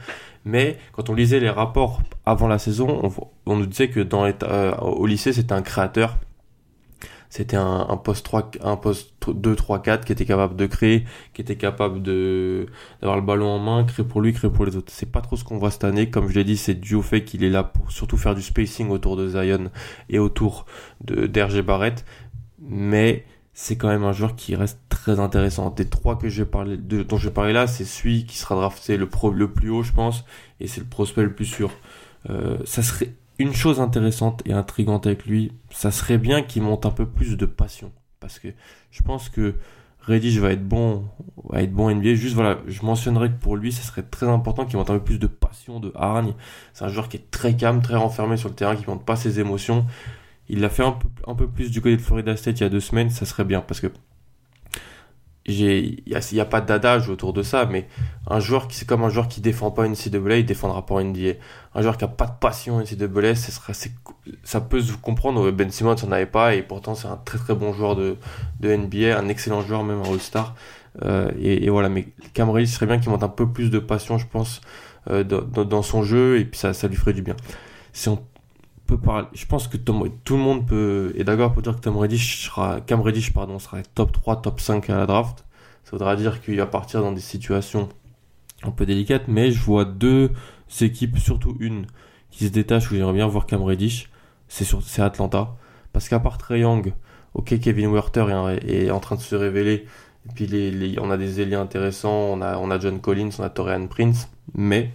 Mais 0.43 0.77
quand 0.91 1.09
on 1.09 1.13
lisait 1.13 1.39
les 1.39 1.49
rapports 1.49 2.01
avant 2.25 2.47
la 2.47 2.59
saison, 2.59 3.11
on, 3.45 3.55
nous 3.55 3.65
disait 3.65 3.89
que 3.89 4.01
dans 4.01 4.25
euh, 4.25 4.75
au 4.77 5.05
lycée, 5.05 5.33
c'était 5.33 5.53
un 5.53 5.61
créateur. 5.61 6.17
C'était 7.29 7.57
un, 7.57 7.87
un, 7.89 7.97
poste 7.97 8.23
3, 8.25 8.51
un 8.61 8.77
poste 8.77 9.13
2, 9.27 9.55
3, 9.55 9.81
4 9.81 10.05
qui 10.05 10.11
était 10.13 10.25
capable 10.25 10.55
de 10.55 10.67
créer, 10.67 11.03
qui 11.33 11.41
était 11.41 11.57
capable 11.57 12.01
de, 12.01 12.67
d'avoir 13.01 13.17
le 13.17 13.25
ballon 13.25 13.47
en 13.47 13.59
main, 13.59 13.83
créer 13.83 14.05
pour 14.05 14.21
lui, 14.21 14.31
créer 14.31 14.51
pour 14.51 14.65
les 14.65 14.77
autres. 14.77 14.91
C'est 14.93 15.11
pas 15.11 15.21
trop 15.21 15.35
ce 15.35 15.43
qu'on 15.43 15.57
voit 15.57 15.71
cette 15.71 15.83
année. 15.83 16.09
Comme 16.09 16.29
je 16.29 16.35
l'ai 16.35 16.43
dit, 16.43 16.55
c'est 16.55 16.75
dû 16.75 16.95
au 16.95 17.01
fait 17.01 17.23
qu'il 17.25 17.43
est 17.43 17.49
là 17.49 17.63
pour 17.63 17.91
surtout 17.91 18.17
faire 18.17 18.35
du 18.35 18.41
spacing 18.41 18.89
autour 18.89 19.17
de 19.17 19.27
Zion 19.27 19.69
et 20.09 20.19
autour 20.19 20.65
de, 21.03 21.27
d'RG 21.27 21.61
Barrett. 21.61 22.05
Mais, 22.59 23.25
c'est 23.57 23.77
quand 23.77 23.87
même 23.87 24.03
un 24.03 24.11
joueur 24.11 24.35
qui 24.35 24.53
reste 24.53 24.79
très 24.89 25.21
intéressant. 25.21 25.69
Des 25.69 25.85
trois 25.87 26.17
que 26.17 26.27
je 26.27 26.43
vais 26.43 26.49
parler, 26.49 26.75
de, 26.75 27.03
dont 27.03 27.17
je 27.17 27.29
vais 27.29 27.33
parler 27.33 27.53
là, 27.53 27.67
c'est 27.67 27.85
celui 27.85 28.25
qui 28.25 28.37
sera 28.37 28.53
drafté 28.53 28.97
le 28.97 29.07
plus 29.07 29.69
haut, 29.69 29.81
je 29.81 29.93
pense, 29.93 30.25
et 30.59 30.67
c'est 30.67 30.81
le 30.81 30.87
prospect 30.87 31.23
le 31.23 31.33
plus 31.33 31.45
sûr. 31.45 31.71
Euh, 32.29 32.57
ça 32.65 32.83
serait 32.83 33.13
une 33.39 33.53
chose 33.53 33.79
intéressante 33.79 34.41
et 34.45 34.51
intrigante 34.51 35.07
avec 35.07 35.25
lui, 35.25 35.53
ça 35.69 35.89
serait 35.91 36.17
bien 36.17 36.41
qu'il 36.41 36.63
monte 36.63 36.85
un 36.85 36.91
peu 36.91 37.05
plus 37.05 37.37
de 37.37 37.45
passion, 37.45 37.93
parce 38.19 38.39
que 38.39 38.49
je 38.91 39.03
pense 39.03 39.29
que 39.29 39.55
Reddish 40.01 40.37
va 40.37 40.51
être 40.51 40.67
bon, 40.67 41.05
va 41.49 41.63
être 41.63 41.71
bon 41.71 41.89
NBA. 41.89 42.15
Juste 42.15 42.35
voilà, 42.35 42.59
je 42.67 42.83
mentionnerai 42.83 43.29
que 43.29 43.39
pour 43.39 43.55
lui, 43.55 43.71
ça 43.71 43.83
serait 43.83 44.03
très 44.03 44.27
important 44.27 44.65
qu'il 44.65 44.77
monte 44.77 44.89
un 44.89 44.95
peu 44.95 45.03
plus 45.03 45.17
de 45.17 45.27
passion, 45.27 45.79
de 45.79 45.91
hargne. 45.95 46.33
C'est 46.73 46.83
un 46.83 46.89
joueur 46.89 47.09
qui 47.09 47.17
est 47.17 47.31
très 47.31 47.55
calme, 47.55 47.81
très 47.81 47.95
renfermé 47.95 48.37
sur 48.37 48.49
le 48.49 48.55
terrain, 48.55 48.75
qui 48.75 48.87
monte 48.87 49.05
pas 49.05 49.15
ses 49.15 49.39
émotions 49.39 49.85
il 50.49 50.61
l'a 50.61 50.69
fait 50.69 50.83
un 50.83 50.91
peu, 50.91 51.07
un 51.27 51.35
plus 51.35 51.71
du 51.71 51.81
côté 51.81 51.97
de 51.97 52.01
Florida 52.01 52.35
State 52.35 52.59
il 52.59 52.63
y 52.63 52.65
a 52.65 52.69
deux 52.69 52.79
semaines, 52.79 53.09
ça 53.09 53.25
serait 53.25 53.45
bien 53.45 53.61
parce 53.61 53.79
que 53.79 53.87
il 55.47 56.01
n'y 56.07 56.39
a, 56.39 56.45
pas 56.45 56.59
d'adage 56.59 57.07
autour 57.07 57.31
de 57.31 57.43
ça, 57.43 57.67
mais 57.67 57.87
un 58.27 58.39
joueur 58.39 58.67
qui 58.67 58.77
c'est 58.77 58.87
comme 58.87 59.03
un 59.03 59.09
joueur 59.09 59.27
qui 59.27 59.41
défend 59.41 59.69
pas 59.69 59.85
une 59.85 59.95
CWA, 59.95 60.37
il 60.37 60.45
défendra 60.45 60.85
pas 60.87 61.01
une 61.01 61.09
NBA. 61.09 61.33
Un 61.75 61.81
joueur 61.83 61.97
qui 61.97 62.03
a 62.03 62.07
pas 62.07 62.25
de 62.25 62.33
passion 62.39 62.81
une 62.81 62.87
CWA, 62.87 63.35
ça 63.35 63.51
ça 64.43 64.61
peut 64.61 64.81
se 64.81 64.93
comprendre. 64.93 65.51
Ben 65.51 65.69
Simmons 65.69 65.95
n'en 66.03 66.11
avait 66.13 66.25
pas 66.25 66.55
et 66.55 66.63
pourtant 66.63 66.95
c'est 66.95 67.07
un 67.07 67.17
très 67.17 67.37
très 67.37 67.53
bon 67.53 67.73
joueur 67.73 67.95
de, 67.95 68.17
NBA, 68.63 69.19
un 69.19 69.27
excellent 69.29 69.61
joueur 69.61 69.83
même 69.83 69.99
en 69.99 70.11
All-Star. 70.11 70.55
Euh, 71.03 71.29
et, 71.39 71.69
voilà, 71.69 71.89
mais 71.89 72.07
Cameron 72.33 72.65
serait 72.65 72.87
bien 72.87 72.97
qu'il 72.97 73.11
monte 73.11 73.21
un 73.21 73.29
peu 73.29 73.47
plus 73.47 73.69
de 73.69 73.79
passion, 73.79 74.17
je 74.17 74.25
pense, 74.25 74.61
euh, 75.11 75.23
dans, 75.23 75.81
son 75.83 76.01
jeu 76.01 76.39
et 76.39 76.45
puis 76.45 76.57
ça, 76.57 76.73
ça 76.73 76.87
lui 76.87 76.95
ferait 76.95 77.13
du 77.13 77.21
bien. 77.21 77.35
Je 78.87 79.45
pense 79.45 79.67
que 79.67 79.77
tout 79.77 80.37
le 80.37 80.41
monde 80.41 80.67
peut 80.67 81.13
est 81.17 81.23
d'accord 81.23 81.53
pour 81.53 81.61
dire 81.61 81.75
que 81.75 81.81
Tom 81.81 81.97
Reddish 81.97 82.45
sera, 82.45 82.81
Cam 82.81 83.01
Reddish 83.01 83.33
pardon, 83.33 83.57
sera 83.57 83.81
top 83.95 84.11
3, 84.11 84.41
top 84.41 84.59
5 84.59 84.89
à 84.89 84.97
la 84.97 85.05
draft. 85.05 85.43
Ça 85.83 85.91
voudra 85.91 86.15
dire 86.15 86.41
qu'il 86.41 86.57
va 86.57 86.65
partir 86.65 87.01
dans 87.01 87.11
des 87.11 87.21
situations 87.21 87.89
un 88.63 88.71
peu 88.71 88.85
délicates, 88.85 89.27
mais 89.27 89.51
je 89.51 89.59
vois 89.61 89.85
deux 89.85 90.31
équipes, 90.81 91.17
surtout 91.17 91.57
une, 91.59 91.85
qui 92.31 92.45
se 92.45 92.51
détache 92.51 92.91
où 92.91 92.95
j'aimerais 92.95 93.13
bien 93.13 93.27
voir 93.27 93.45
Cam 93.45 93.63
Reddish. 93.63 94.09
C'est 94.47 94.65
c'est 94.81 95.01
Atlanta. 95.01 95.55
Parce 95.91 96.09
qu'à 96.09 96.19
part 96.19 96.37
Trey 96.37 96.59
Young, 96.59 96.93
ok, 97.33 97.59
Kevin 97.59 97.91
Werther 97.91 98.25
est, 98.67 98.91
en 98.91 98.99
train 98.99 99.15
de 99.15 99.21
se 99.21 99.35
révéler. 99.35 99.85
Et 100.27 100.33
puis 100.33 100.97
on 100.99 101.09
a 101.09 101.17
des 101.17 101.41
ailiers 101.41 101.55
intéressants, 101.55 102.33
on 102.33 102.41
a, 102.41 102.57
on 102.57 102.69
a 102.71 102.79
John 102.79 102.99
Collins, 102.99 103.29
on 103.39 103.43
a 103.43 103.49
Torian 103.49 103.87
Prince. 103.87 104.29
Mais 104.53 104.91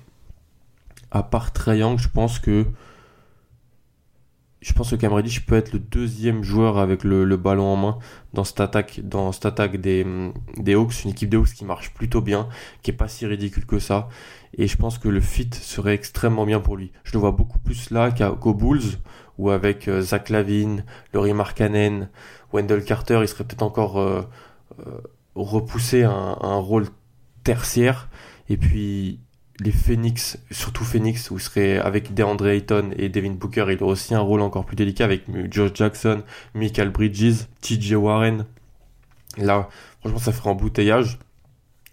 à 1.11 1.23
part 1.23 1.52
Trey 1.52 1.78
Young, 1.78 1.99
je 1.99 2.09
pense 2.09 2.38
que 2.38 2.66
je 4.61 4.73
pense 4.73 4.90
que 4.90 4.97
Cam 4.97 5.12
Reddish 5.12 5.47
peut 5.47 5.57
être 5.57 5.73
le 5.73 5.79
deuxième 5.79 6.43
joueur 6.43 6.79
avec 6.79 7.02
le, 7.05 7.25
ballon 7.37 7.64
en 7.64 7.76
main 7.76 7.99
dans 8.35 8.45
cette 8.45 8.61
attaque, 8.61 9.00
dans 9.02 9.33
cette 9.33 9.47
attaque 9.47 9.79
des, 9.79 10.07
des 10.57 10.75
Hawks, 10.75 11.05
une 11.05 11.11
équipe 11.11 11.31
des 11.31 11.37
Hawks 11.38 11.55
qui 11.55 11.64
marche 11.64 11.95
plutôt 11.95 12.21
bien, 12.21 12.49
qui 12.83 12.90
est 12.90 12.95
pas 12.95 13.09
si 13.09 13.25
ridicule 13.26 13.64
que 13.64 13.79
ça. 13.79 14.09
Et 14.59 14.67
je 14.67 14.76
pense 14.76 14.99
que 14.99 15.09
le 15.09 15.21
fit 15.21 15.49
serait 15.52 15.95
extrêmement 15.95 16.45
bien 16.45 16.61
pour 16.61 16.76
lui. 16.76 16.93
Je 17.05 17.12
le 17.12 17.21
vois 17.21 17.33
beaucoup 17.33 17.59
plus 17.59 17.90
là 17.90 18.11
qu'aux 18.11 18.55
Bulls, 18.55 18.99
ou 19.38 19.50
avec 19.50 19.88
euh, 19.88 20.02
Zach 20.02 20.29
Lavine, 20.29 20.85
Laurie 21.14 21.33
Markkanen, 21.33 22.11
Wendell 22.52 22.85
Carter, 22.85 23.21
il 23.23 23.29
serait 23.29 23.45
peut-être 23.45 23.62
encore 23.62 23.99
euh, 23.99 24.23
euh, 24.87 25.00
repoussé 25.35 26.02
à 26.02 26.11
un, 26.11 26.57
rôle 26.57 26.87
tertiaire. 27.43 28.11
Et 28.50 28.59
puis 28.59 29.21
les 29.61 29.73
Phoenix, 29.73 30.38
surtout 30.50 30.85
Phoenix, 30.85 31.31
où 31.31 31.37
il 31.37 31.40
serait 31.40 31.79
avec 31.79 32.14
DeAndre 32.14 32.49
Ayton 32.49 32.90
et 32.97 33.09
Devin 33.09 33.33
Booker, 33.33 33.67
il 33.69 33.83
aurait 33.83 33.93
aussi 33.93 34.14
un 34.14 34.21
rôle 34.21 34.40
encore 34.40 34.64
plus 34.64 34.76
délicat 34.76 35.05
avec 35.05 35.25
George 35.50 35.73
Jackson, 35.75 36.23
Michael 36.55 36.88
Bridges, 36.88 37.47
TJ 37.61 37.93
Warren. 37.93 38.47
Là, 39.37 39.69
franchement, 40.00 40.19
ça 40.19 40.33
ferait 40.33 40.50
embouteillage. 40.50 41.19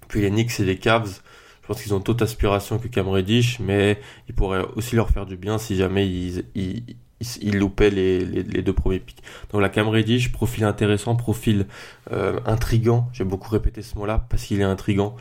Puis 0.08 0.22
les 0.22 0.30
Knicks 0.30 0.60
et 0.60 0.64
les 0.64 0.78
Cavs, 0.78 1.22
je 1.62 1.68
pense 1.68 1.84
qu'ils 1.84 1.94
ont 1.94 2.00
toute 2.00 2.22
aspiration 2.22 2.80
que 2.80 2.88
Cam 2.88 3.10
Reddish, 3.10 3.60
mais 3.60 4.00
il 4.30 4.36
pourrait 4.36 4.64
aussi 4.76 4.96
leur 4.96 5.10
faire 5.10 5.26
du 5.26 5.36
bien 5.36 5.58
si 5.58 5.76
jamais 5.76 6.08
ils, 6.08 6.46
ils, 6.56 7.58
loupaient 7.58 7.90
les, 7.90 8.24
les, 8.24 8.62
deux 8.62 8.72
premiers 8.72 9.02
pics. 9.02 9.22
Donc 9.52 9.62
la 9.62 9.68
Cam 9.68 9.90
Reddish, 9.90 10.32
profil 10.32 10.64
intéressant, 10.64 11.18
profil 11.18 11.66
euh, 12.14 12.40
intrigant. 12.46 13.10
J'ai 13.12 13.26
beaucoup 13.26 13.50
répété 13.50 13.82
ce 13.82 13.98
mot-là 13.98 14.26
parce 14.30 14.46
qu'il 14.46 14.62
est 14.62 14.64
intrigant 14.64 15.18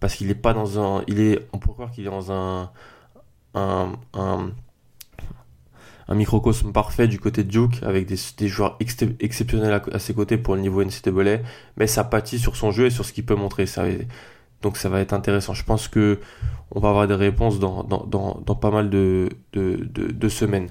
parce 0.00 0.14
qu'il 0.14 0.30
est 0.30 0.34
pas 0.34 0.54
dans 0.54 0.80
un, 0.80 1.02
il 1.08 1.20
est, 1.20 1.46
on 1.52 1.58
peut 1.58 1.72
croire 1.72 1.90
qu'il 1.90 2.06
est 2.06 2.10
dans 2.10 2.32
un, 2.32 2.70
un, 3.54 4.52
microcosme 6.14 6.72
parfait 6.72 7.08
du 7.08 7.18
côté 7.18 7.44
de 7.44 7.50
Duke 7.50 7.82
avec 7.82 8.06
des, 8.06 8.48
joueurs 8.48 8.78
exceptionnels 8.80 9.82
à, 9.92 9.98
ses 9.98 10.14
côtés 10.14 10.38
pour 10.38 10.54
le 10.54 10.60
niveau 10.60 10.82
NCAA, 10.82 11.38
mais 11.76 11.86
ça 11.86 12.04
pâtit 12.04 12.38
sur 12.38 12.56
son 12.56 12.70
jeu 12.70 12.86
et 12.86 12.90
sur 12.90 13.04
ce 13.04 13.12
qu'il 13.12 13.26
peut 13.26 13.34
montrer. 13.34 13.66
Donc 14.62 14.76
ça 14.76 14.88
va 14.88 15.00
être 15.00 15.12
intéressant. 15.12 15.54
Je 15.54 15.64
pense 15.64 15.88
que 15.88 16.18
on 16.70 16.80
va 16.80 16.90
avoir 16.90 17.06
des 17.06 17.14
réponses 17.14 17.58
dans, 17.58 17.82
dans, 17.82 18.54
pas 18.54 18.70
mal 18.70 18.90
de, 18.90 19.28
de, 19.52 19.76
de, 19.76 20.28
semaines. 20.28 20.68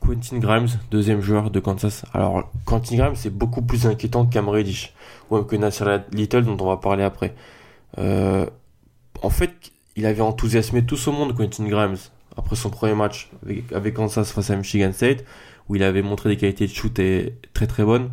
Quentin 0.00 0.38
Grimes, 0.38 0.68
deuxième 0.90 1.20
joueur 1.20 1.50
de 1.50 1.60
Kansas. 1.60 2.04
Alors, 2.12 2.50
Quentin 2.64 2.96
Grimes, 2.96 3.14
c'est 3.14 3.30
beaucoup 3.30 3.62
plus 3.62 3.86
inquiétant 3.86 4.28
Reddish, 4.34 4.94
ou 5.30 5.42
que 5.42 5.54
Nasser 5.56 5.84
Little, 6.12 6.44
dont 6.44 6.56
on 6.60 6.66
va 6.66 6.78
parler 6.78 7.04
après. 7.04 7.34
Euh, 7.98 8.46
en 9.22 9.30
fait, 9.30 9.72
il 9.96 10.06
avait 10.06 10.22
enthousiasmé 10.22 10.84
tout 10.84 10.96
ce 10.96 11.10
monde, 11.10 11.36
Quentin 11.36 11.66
Grimes, 11.66 11.96
après 12.36 12.56
son 12.56 12.70
premier 12.70 12.94
match 12.94 13.30
avec, 13.72 13.94
Kansas 13.94 14.32
face 14.32 14.50
à 14.50 14.56
Michigan 14.56 14.92
State, 14.92 15.24
où 15.68 15.76
il 15.76 15.82
avait 15.82 16.02
montré 16.02 16.30
des 16.30 16.36
qualités 16.36 16.66
de 16.66 16.72
shoot 16.72 17.00
très 17.52 17.66
très 17.66 17.84
bonnes. 17.84 18.10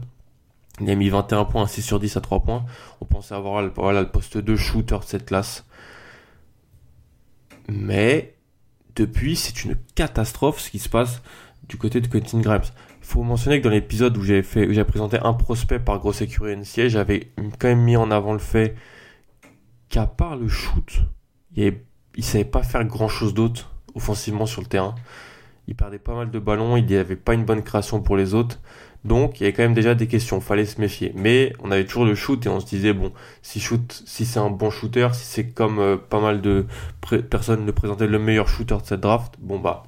Il 0.82 0.90
a 0.90 0.96
mis 0.96 1.10
21 1.10 1.46
points, 1.46 1.68
6 1.68 1.82
sur 1.82 2.00
10 2.00 2.16
à 2.18 2.22
3 2.22 2.42
points. 2.42 2.66
On 3.02 3.06
pensait 3.06 3.36
avoir 3.36 3.62
le 3.62 4.06
poste 4.06 4.38
de 4.38 4.56
shooter 4.56 5.00
de 5.00 5.04
cette 5.04 5.26
classe. 5.26 5.66
Mais 7.68 8.36
depuis, 8.96 9.36
c'est 9.36 9.64
une 9.64 9.76
catastrophe 9.96 10.60
ce 10.60 10.70
qui 10.70 10.80
se 10.80 10.90
passe 10.90 11.22
du 11.68 11.78
côté 11.78 12.02
de 12.02 12.08
Quentin 12.08 12.40
Grimes. 12.40 12.62
Il 13.02 13.06
faut 13.06 13.24
mentionner 13.24 13.60
que 13.60 13.64
dans 13.64 13.74
l'épisode 13.74 14.16
où 14.18 14.24
j'ai 14.24 14.42
présenté 14.44 15.18
un 15.22 15.34
prospect 15.34 15.80
par 15.80 16.00
grosse 16.00 16.22
écurie 16.22 16.56
NCA, 16.56 16.88
j'avais 16.88 17.32
quand 17.60 17.68
même 17.68 17.82
mis 17.82 17.98
en 17.98 18.12
avant 18.12 18.34
le 18.34 18.40
fait 18.40 18.76
qu'à 19.90 20.06
part 20.06 20.36
le 20.36 20.48
shoot, 20.48 21.02
il, 21.56 21.74
ne 22.18 22.22
savait 22.22 22.46
pas 22.46 22.64
faire 22.64 22.86
grand 22.86 23.08
chose 23.08 23.34
d'autre 23.34 23.72
offensivement 23.96 24.46
sur 24.46 24.62
le 24.62 24.68
terrain. 24.68 24.96
Il 25.68 25.76
perdait 25.76 26.00
pas 26.00 26.16
mal 26.16 26.32
de 26.32 26.40
ballons, 26.40 26.78
il 26.78 26.86
n'y 26.86 26.96
avait 26.96 27.16
pas 27.16 27.34
une 27.34 27.46
bonne 27.46 27.64
création 27.64 28.02
pour 28.02 28.18
les 28.18 28.34
autres. 28.34 28.60
Donc 29.06 29.40
il 29.40 29.44
y 29.44 29.46
avait 29.46 29.54
quand 29.54 29.64
même 29.64 29.74
déjà 29.74 29.96
des 29.96 30.08
questions, 30.08 30.42
fallait 30.42 30.66
se 30.66 30.82
méfier. 30.82 31.12
Mais 31.16 31.54
on 31.64 31.72
avait 31.72 31.86
toujours 31.86 32.06
le 32.06 32.16
shoot 32.16 32.46
et 32.46 32.50
on 32.50 32.60
se 32.60 32.66
disait 32.66 32.94
bon, 32.94 33.14
si 33.42 33.60
si 33.60 34.26
c'est 34.26 34.40
un 34.40 34.50
bon 34.50 34.70
shooter, 34.70 35.10
si 35.14 35.26
c'est 35.26 35.50
comme 35.50 35.80
euh, 35.80 35.98
pas 35.98 36.20
mal 36.20 36.42
de 36.42 36.66
personnes 37.30 37.66
le 37.66 37.72
présentaient 37.72 38.08
le 38.08 38.20
meilleur 38.20 38.48
shooter 38.48 38.78
de 38.78 38.86
cette 38.86 39.02
draft, 39.02 39.36
bon 39.40 39.60
bah, 39.60 39.84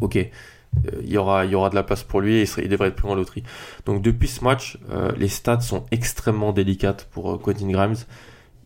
ok, 0.00 0.16
euh, 0.16 0.90
il 1.02 1.10
y 1.10 1.16
aura 1.16 1.46
il 1.46 1.52
y 1.52 1.54
aura 1.54 1.70
de 1.70 1.74
la 1.74 1.82
place 1.82 2.02
pour 2.02 2.20
lui 2.20 2.36
et 2.36 2.46
il, 2.58 2.68
devrait 2.68 2.88
être 2.88 2.96
pris 2.96 3.08
en 3.08 3.14
loterie. 3.14 3.42
Donc 3.86 4.02
depuis 4.02 4.28
ce 4.28 4.44
match, 4.44 4.78
euh, 4.90 5.12
les 5.16 5.28
stats 5.28 5.60
sont 5.60 5.86
extrêmement 5.90 6.52
délicates 6.52 7.08
pour 7.12 7.40
Quentin 7.40 7.70
Grimes 7.70 7.96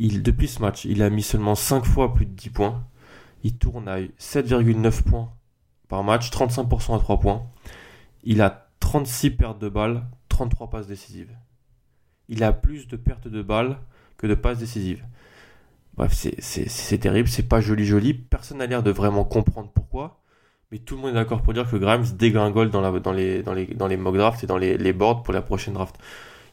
depuis 0.08 0.48
ce 0.48 0.60
match, 0.60 0.84
il 0.84 1.02
a 1.02 1.10
mis 1.10 1.22
seulement 1.22 1.54
5 1.54 1.84
fois 1.84 2.14
plus 2.14 2.26
de 2.26 2.32
10 2.32 2.50
points. 2.50 2.84
Il 3.42 3.56
tourne 3.56 3.88
à 3.88 4.00
7,9 4.00 5.02
points 5.02 5.32
par 5.88 6.02
match, 6.04 6.30
35% 6.30 6.96
à 6.96 6.98
3 6.98 7.20
points. 7.20 7.42
Il 8.24 8.40
a 8.40 8.68
36 8.80 9.30
pertes 9.30 9.58
de 9.58 9.68
balles, 9.68 10.06
33 10.28 10.70
passes 10.70 10.86
décisives. 10.86 11.36
Il 12.28 12.42
a 12.42 12.52
plus 12.52 12.88
de 12.88 12.96
pertes 12.96 13.28
de 13.28 13.42
balles 13.42 13.78
que 14.16 14.26
de 14.26 14.34
passes 14.34 14.58
décisives. 14.58 15.04
Bref, 15.94 16.12
c'est 16.14 16.98
terrible, 16.98 17.28
c'est 17.28 17.48
pas 17.48 17.60
joli 17.60 17.84
joli. 17.84 18.14
Personne 18.14 18.58
n'a 18.58 18.66
l'air 18.66 18.82
de 18.82 18.90
vraiment 18.90 19.24
comprendre 19.24 19.70
pourquoi. 19.74 20.22
Mais 20.70 20.78
tout 20.78 20.94
le 20.94 21.02
monde 21.02 21.10
est 21.10 21.14
d'accord 21.14 21.42
pour 21.42 21.52
dire 21.52 21.68
que 21.68 21.76
Grimes 21.76 22.04
dégringole 22.16 22.70
dans, 22.70 23.00
dans, 23.00 23.12
les, 23.12 23.42
dans, 23.42 23.52
les, 23.52 23.66
dans 23.66 23.88
les 23.88 23.96
mock 23.96 24.16
drafts 24.16 24.44
et 24.44 24.46
dans 24.46 24.56
les, 24.56 24.78
les 24.78 24.92
boards 24.92 25.24
pour 25.24 25.34
la 25.34 25.42
prochaine 25.42 25.74
draft. 25.74 25.96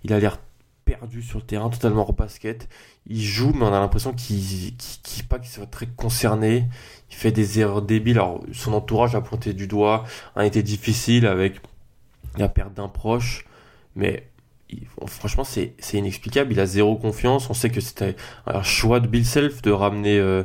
Il 0.04 0.12
a 0.12 0.20
l'air 0.20 0.40
perdu 0.88 1.22
sur 1.22 1.40
le 1.40 1.46
terrain, 1.46 1.70
totalement 1.70 2.02
hors 2.02 2.14
basket. 2.14 2.70
Il 3.08 3.22
joue, 3.22 3.52
mais 3.54 3.64
on 3.64 3.74
a 3.74 3.80
l'impression 3.80 4.14
qu'il 4.14 4.76
qu 4.78 5.24
pas 5.24 5.38
qu'il 5.38 5.50
soit 5.50 5.66
très 5.66 5.86
concerné. 5.86 6.66
Il 7.10 7.16
fait 7.16 7.32
des 7.32 7.60
erreurs 7.60 7.82
débiles. 7.82 8.18
Alors, 8.18 8.44
son 8.54 8.74
entourage 8.74 9.14
a 9.14 9.22
pointé 9.22 9.54
du 9.54 9.68
doigt, 9.68 10.06
a 10.36 10.46
été 10.46 10.64
difficile 10.64 11.28
avec 11.28 11.62
la 12.38 12.48
perte 12.48 12.74
d'un 12.74 12.88
proche, 12.88 13.46
mais 13.96 14.30
franchement, 15.08 15.44
c'est 15.44 15.76
inexplicable. 15.94 16.54
Il 16.54 16.60
a 16.60 16.66
zéro 16.66 16.96
confiance. 16.96 17.50
On 17.50 17.54
sait 17.54 17.70
que 17.70 17.82
c'était 17.82 18.16
un 18.46 18.64
choix 18.64 19.00
de 19.00 19.08
Bill 19.08 19.26
Self 19.26 19.62
de 19.62 19.72
ramener. 19.72 20.18
Euh, 20.20 20.44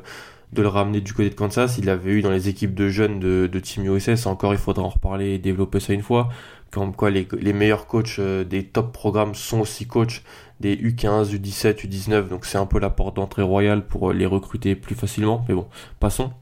de 0.52 0.61
le 0.61 0.68
ramener 0.68 1.00
du 1.00 1.14
côté 1.14 1.30
de 1.30 1.34
Kansas. 1.34 1.78
Il 1.78 1.87
l'avait 1.87 2.11
eu 2.11 2.20
dans 2.20 2.30
les 2.30 2.50
équipes 2.50 2.75
de 2.75 2.90
jeunes 2.90 3.18
de, 3.18 3.49
de 3.50 3.58
Team 3.58 3.87
USS. 3.87 4.26
Encore, 4.26 4.52
il 4.52 4.58
faudra 4.58 4.82
en 4.82 4.90
reparler 4.90 5.30
et 5.30 5.38
développer 5.38 5.80
ça 5.80 5.94
une 5.94 6.02
fois 6.02 6.28
comme 6.73 6.97
quoi 6.97 7.11
les, 7.11 7.52
meilleurs 7.52 7.87
coachs 7.87 8.19
euh, 8.19 8.45
des 8.45 8.64
top 8.64 8.93
programmes 8.93 9.35
sont 9.35 9.61
aussi 9.61 9.87
coachs 9.87 10.23
des 10.59 10.75
U15, 10.76 11.35
U17, 11.37 11.87
U19, 11.87 12.29
donc 12.29 12.47
c'est 12.47 12.57
un 12.57 12.67
peu 12.67 12.79
la 12.81 12.88
porte 12.88 13.17
d'entrée 13.17 13.43
royale 13.43 13.87
pour 13.87 14.11
euh, 14.11 14.14
les 14.14 14.26
recruter 14.26 14.75
plus 14.75 14.95
facilement. 14.95 15.45
Mais 15.49 15.55
bon, 15.55 15.69
passons. 16.00 16.33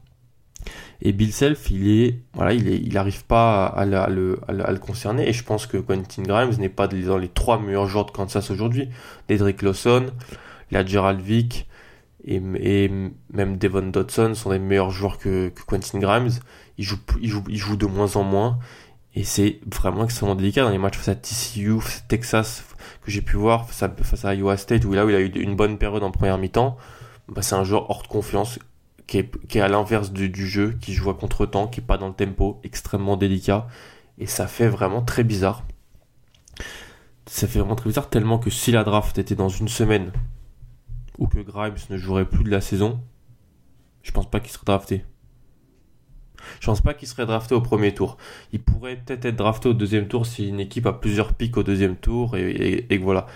Et 1.01 1.11
Bill 1.11 1.33
Self, 1.33 1.69
il 1.71 1.89
est, 1.89 2.19
il 2.63 2.97
arrive 2.97 3.25
pas 3.25 3.65
à, 3.65 3.85
le, 3.85 4.37
concerner. 4.79 5.27
Et 5.27 5.33
je 5.33 5.43
pense 5.43 5.65
que 5.65 5.77
Quentin 5.77 6.23
Grimes 6.23 6.55
n'est 6.59 6.69
pas 6.69 6.87
dans 6.87 7.17
les 7.17 7.27
trois 7.27 7.59
meilleurs 7.59 7.87
joueurs 7.87 8.05
de 8.05 8.11
Kansas 8.11 8.51
aujourd'hui. 8.51 8.87
Dedrick 9.27 9.63
Lawson, 9.63 10.11
la 10.69 10.85
Gerald 10.85 11.19
Vick 11.19 11.67
et, 12.23 12.39
même 12.39 13.57
Devon 13.57 13.87
Dodson 13.87 14.35
sont 14.35 14.51
des 14.51 14.59
meilleurs 14.59 14.91
joueurs 14.91 15.17
que, 15.17 15.49
que 15.49 15.63
Quentin 15.63 15.97
Grimes. 15.97 16.29
Il 16.77 16.85
joue, 16.85 16.99
il 17.19 17.57
joue 17.57 17.75
de 17.75 17.87
moins 17.87 18.15
en 18.15 18.23
moins. 18.23 18.59
Et 19.13 19.23
c'est 19.23 19.59
vraiment 19.65 20.05
extrêmement 20.05 20.35
délicat 20.35 20.63
dans 20.63 20.69
les 20.69 20.77
matchs 20.77 20.97
face 20.97 21.09
à 21.09 21.15
TCU, 21.15 21.79
Texas, 22.07 22.63
que 23.03 23.11
j'ai 23.11 23.21
pu 23.21 23.35
voir 23.35 23.69
face 23.69 24.25
à, 24.25 24.35
Iowa 24.35 24.55
State, 24.57 24.85
où 24.85 24.93
là 24.93 25.05
où 25.05 25.09
il 25.09 25.15
a 25.15 25.19
eu 25.19 25.27
une 25.27 25.55
bonne 25.55 25.77
période 25.77 26.03
en 26.03 26.11
première 26.11 26.37
mi-temps. 26.37 26.77
Bah, 27.27 27.41
c'est 27.41 27.55
un 27.55 27.63
joueur 27.63 27.89
hors 27.89 28.03
de 28.03 28.07
confiance, 28.07 28.59
qui 29.07 29.17
est, 29.17 29.55
à 29.57 29.67
l'inverse 29.67 30.11
du, 30.11 30.29
du, 30.29 30.47
jeu, 30.47 30.77
qui 30.79 30.93
joue 30.93 31.09
à 31.09 31.13
contre-temps, 31.13 31.67
qui 31.67 31.81
est 31.81 31.83
pas 31.83 31.97
dans 31.97 32.07
le 32.07 32.13
tempo, 32.13 32.61
extrêmement 32.63 33.17
délicat. 33.17 33.67
Et 34.17 34.27
ça 34.27 34.47
fait 34.47 34.69
vraiment 34.69 35.01
très 35.01 35.23
bizarre. 35.23 35.63
Ça 37.25 37.47
fait 37.47 37.59
vraiment 37.59 37.75
très 37.75 37.89
bizarre, 37.89 38.09
tellement 38.09 38.39
que 38.39 38.49
si 38.49 38.71
la 38.71 38.83
draft 38.83 39.17
était 39.17 39.35
dans 39.35 39.49
une 39.49 39.67
semaine, 39.67 40.11
ou 41.17 41.27
que 41.27 41.39
Grimes 41.39 41.75
ne 41.89 41.97
jouerait 41.97 42.25
plus 42.25 42.43
de 42.43 42.49
la 42.49 42.61
saison, 42.61 43.01
je 44.03 44.11
pense 44.11 44.29
pas 44.29 44.39
qu'il 44.39 44.51
serait 44.51 44.65
drafté. 44.65 45.05
Je 46.59 46.65
pense 46.65 46.81
pas 46.81 46.93
qu'il 46.93 47.07
serait 47.07 47.25
drafté 47.25 47.55
au 47.55 47.61
premier 47.61 47.93
tour. 47.93 48.17
Il 48.53 48.61
pourrait 48.61 48.97
peut-être 48.97 49.25
être 49.25 49.35
drafté 49.35 49.69
au 49.69 49.73
deuxième 49.73 50.07
tour 50.07 50.25
si 50.25 50.49
une 50.49 50.59
équipe 50.59 50.85
a 50.85 50.93
plusieurs 50.93 51.33
pics 51.33 51.57
au 51.57 51.63
deuxième 51.63 51.95
tour 51.95 52.35
et, 52.37 52.85
et, 52.89 52.97
voilà. 52.97 53.27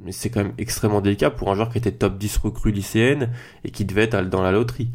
mais 0.00 0.12
c'est 0.12 0.30
quand 0.30 0.42
même 0.42 0.54
extrêmement 0.58 1.00
délicat 1.00 1.30
pour 1.30 1.50
un 1.50 1.54
joueur 1.54 1.70
qui 1.70 1.78
était 1.78 1.92
top 1.92 2.18
10 2.18 2.36
recrue 2.38 2.72
lycéenne 2.72 3.30
et 3.64 3.70
qui 3.70 3.84
devait 3.84 4.04
être 4.04 4.28
dans 4.28 4.42
la 4.42 4.52
loterie. 4.52 4.90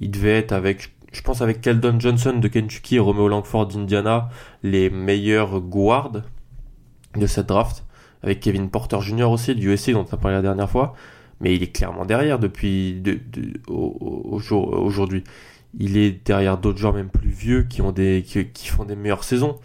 Il 0.00 0.10
devait 0.10 0.38
être 0.38 0.52
avec, 0.52 0.92
je 1.12 1.22
pense 1.22 1.40
avec 1.40 1.60
Keldon 1.60 2.00
Johnson 2.00 2.38
de 2.38 2.48
Kentucky 2.48 2.96
et 2.96 3.00
Romeo 3.00 3.28
Langford 3.28 3.68
d'Indiana, 3.68 4.28
les 4.62 4.90
meilleurs 4.90 5.60
guards 5.60 6.22
de 7.16 7.26
cette 7.26 7.46
draft, 7.46 7.84
avec 8.22 8.40
Kevin 8.40 8.70
Porter 8.70 9.00
Jr. 9.00 9.30
aussi 9.30 9.54
du 9.54 9.72
USC 9.72 9.92
dont 9.92 10.06
on 10.10 10.14
a 10.14 10.16
parlé 10.16 10.36
la 10.36 10.42
dernière 10.42 10.68
fois, 10.68 10.94
mais 11.40 11.54
il 11.54 11.62
est 11.62 11.72
clairement 11.72 12.04
derrière 12.04 12.38
depuis 12.38 13.00
de, 13.00 13.20
aujourd'hui. 13.68 15.24
Il 15.78 15.96
est 15.96 16.24
derrière 16.26 16.58
d'autres 16.58 16.78
joueurs 16.78 16.94
même 16.94 17.10
plus 17.10 17.30
vieux 17.30 17.62
qui 17.64 17.82
ont 17.82 17.92
des 17.92 18.24
qui, 18.24 18.68
font 18.68 18.84
des 18.84 18.96
meilleures 18.96 19.24
saisons. 19.24 19.58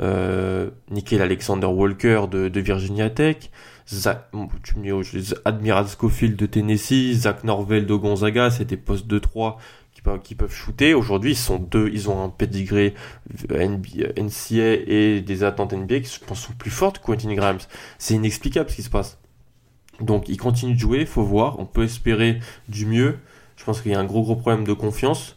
Euh, 0.00 0.70
Nickel 0.90 1.22
Alexander 1.22 1.68
Walker 1.68 2.24
de, 2.30 2.60
Virginia 2.60 3.10
Tech, 3.10 3.50
tu 3.86 4.78
me 4.78 5.34
Admiral 5.44 5.86
Schofield 5.86 6.36
de 6.36 6.46
Tennessee, 6.46 7.12
Zach 7.12 7.44
Norvell 7.44 7.86
de 7.86 7.94
Gonzaga, 7.94 8.50
c'était 8.50 8.76
poste 8.76 9.06
2-3 9.06 9.56
qui 10.22 10.34
peuvent 10.34 10.52
shooter. 10.52 10.94
Aujourd'hui, 10.94 11.32
ils 11.32 11.36
sont 11.36 11.58
deux, 11.58 11.90
ils 11.92 12.10
ont 12.10 12.22
un 12.22 12.28
pedigree 12.28 12.94
NCA 13.48 14.74
et 14.86 15.20
des 15.20 15.44
attentes 15.44 15.72
NBA 15.72 16.00
qui, 16.00 16.08
sont 16.08 16.52
plus 16.58 16.70
fortes 16.70 16.98
que 16.98 17.06
Quentin 17.06 17.32
Grimes. 17.34 17.58
C'est 17.98 18.14
inexplicable 18.14 18.70
ce 18.70 18.76
qui 18.76 18.82
se 18.82 18.90
passe. 18.90 19.18
Donc, 20.00 20.28
il 20.28 20.36
continue 20.36 20.74
de 20.74 20.78
jouer, 20.78 21.06
faut 21.06 21.22
voir. 21.22 21.58
On 21.58 21.66
peut 21.66 21.84
espérer 21.84 22.40
du 22.68 22.86
mieux. 22.86 23.18
Je 23.56 23.64
pense 23.64 23.80
qu'il 23.80 23.92
y 23.92 23.94
a 23.94 24.00
un 24.00 24.04
gros, 24.04 24.22
gros 24.22 24.36
problème 24.36 24.64
de 24.64 24.72
confiance 24.72 25.36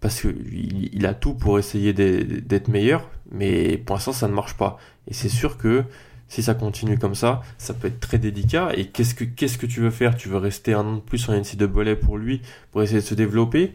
parce 0.00 0.20
qu'il 0.20 0.90
il 0.92 1.06
a 1.06 1.14
tout 1.14 1.34
pour 1.34 1.58
essayer 1.58 1.92
d'être 1.92 2.68
meilleur, 2.68 3.08
mais 3.30 3.78
pour 3.78 3.96
l'instant, 3.96 4.12
ça 4.12 4.28
ne 4.28 4.34
marche 4.34 4.54
pas. 4.54 4.78
Et 5.08 5.14
c'est 5.14 5.28
sûr 5.28 5.56
que 5.56 5.84
si 6.28 6.42
ça 6.42 6.54
continue 6.54 6.98
comme 6.98 7.14
ça, 7.14 7.42
ça 7.58 7.74
peut 7.74 7.88
être 7.88 8.00
très 8.00 8.18
délicat. 8.18 8.70
Et 8.74 8.86
qu'est-ce 8.86 9.14
que, 9.14 9.24
que 9.24 9.66
tu 9.66 9.80
veux 9.80 9.90
faire? 9.90 10.16
Tu 10.16 10.28
veux 10.28 10.38
rester 10.38 10.74
un 10.74 10.80
an 10.80 10.96
de 10.96 11.00
plus 11.00 11.28
en 11.28 11.34
NCAA 11.34 11.96
pour 11.96 12.18
lui, 12.18 12.42
pour 12.72 12.82
essayer 12.82 13.00
de 13.00 13.04
se 13.04 13.14
développer? 13.14 13.72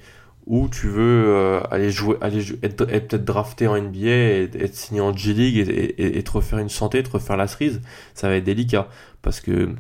Ou 0.48 0.68
tu 0.68 0.88
veux 0.88 1.26
euh, 1.28 1.62
aller 1.70 1.92
jouer, 1.92 2.18
aller 2.20 2.44
être, 2.64 2.86
peut-être 2.86 3.24
drafté 3.24 3.68
en 3.68 3.80
NBA, 3.80 4.08
et, 4.08 4.50
être 4.60 4.76
signé 4.76 5.00
en 5.00 5.16
G 5.16 5.34
League 5.34 5.58
et, 5.58 6.18
et, 6.18 6.24
te 6.24 6.32
refaire 6.32 6.60
une 6.60 6.70
santé, 6.70 7.04
te 7.04 7.12
refaire 7.12 7.38
la 7.38 7.48
cerise, 7.48 7.82
ça 8.16 8.28
va 8.28 8.36
être 8.36 8.44
délicat 8.44 8.90
parce 9.22 9.40
que 9.40 9.76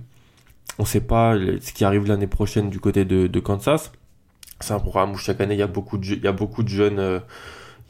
on 0.78 0.86
sait 0.86 1.02
pas 1.02 1.36
ce 1.62 1.74
qui 1.74 1.84
arrive 1.84 2.08
l'année 2.08 2.28
prochaine 2.28 2.70
du 2.70 2.80
côté 2.80 3.06
de 3.06 3.40
Kansas. 3.40 3.92
C'est 4.62 4.74
un 4.74 4.80
programme 4.80 5.12
où 5.12 5.18
chaque 5.18 5.42
année 5.42 5.56
il 5.56 5.60
y 5.60 5.64
a 5.64 5.68
beaucoup 5.68 5.98
de, 5.98 6.68
jeunes 6.68 7.00
euh, 7.00 7.20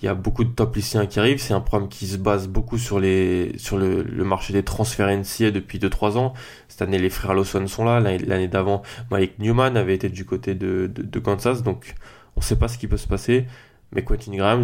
il 0.01 0.05
y 0.05 0.07
a 0.07 0.15
beaucoup 0.15 0.43
de 0.43 0.49
top 0.49 0.75
lycéens 0.75 1.05
qui 1.05 1.19
arrivent. 1.19 1.39
C'est 1.39 1.53
un 1.53 1.61
programme 1.61 1.89
qui 1.89 2.07
se 2.07 2.17
base 2.17 2.47
beaucoup 2.47 2.77
sur 2.77 2.99
les 2.99 3.53
sur 3.57 3.77
le, 3.77 4.03
marché 4.23 4.51
des 4.53 4.63
transferts 4.63 5.07
NCA 5.07 5.51
depuis 5.51 5.77
2-3 5.79 6.17
ans. 6.17 6.33
Cette 6.67 6.81
année, 6.81 6.97
les 6.97 7.09
frères 7.09 7.33
Lawson 7.33 7.67
sont 7.67 7.85
là. 7.85 7.99
L'année 7.99 8.47
d'avant, 8.47 8.81
Mike 9.11 9.37
Newman 9.39 9.77
avait 9.77 9.93
été 9.93 10.09
du 10.09 10.25
côté 10.25 10.55
de, 10.55 10.91
de, 10.93 11.19
Kansas. 11.19 11.61
Donc, 11.61 11.95
on 12.35 12.39
ne 12.39 12.45
sait 12.45 12.55
pas 12.55 12.67
ce 12.67 12.77
qui 12.77 12.87
peut 12.87 12.97
se 12.97 13.07
passer. 13.07 13.45
Mais 13.93 14.03
Quentin 14.03 14.31
Grimes, 14.31 14.63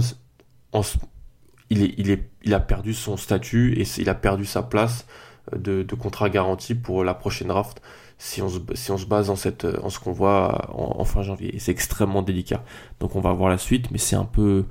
il, 1.69 2.09
est, 2.09 2.29
il 2.43 2.53
a 2.53 2.59
perdu 2.59 2.93
son 2.93 3.17
statut 3.17 3.79
et 3.79 3.83
il 3.99 4.09
a 4.09 4.15
perdu 4.15 4.45
sa 4.45 4.63
place 4.63 5.05
euh, 5.53 5.57
de, 5.57 5.83
de 5.83 5.95
contrat 5.95 6.29
garanti 6.29 6.73
pour 6.73 7.03
la 7.03 7.13
prochaine 7.13 7.49
draft 7.49 7.81
si 8.17 8.41
on 8.41 8.49
se, 8.49 8.59
si 8.73 8.91
on 8.91 8.97
se 8.97 9.05
base 9.05 9.29
en, 9.29 9.35
cette, 9.35 9.65
en 9.65 9.89
ce 9.89 9.99
qu'on 9.99 10.11
voit 10.11 10.69
en, 10.73 10.99
en 10.99 11.05
fin 11.05 11.21
janvier. 11.21 11.55
C'est 11.59 11.71
extrêmement 11.71 12.21
délicat. 12.21 12.63
Donc 12.99 13.15
on 13.15 13.21
va 13.21 13.33
voir 13.33 13.49
la 13.49 13.57
suite, 13.57 13.91
mais 13.91 13.97
c'est 13.97 14.15
un 14.15 14.25
peu, 14.25 14.65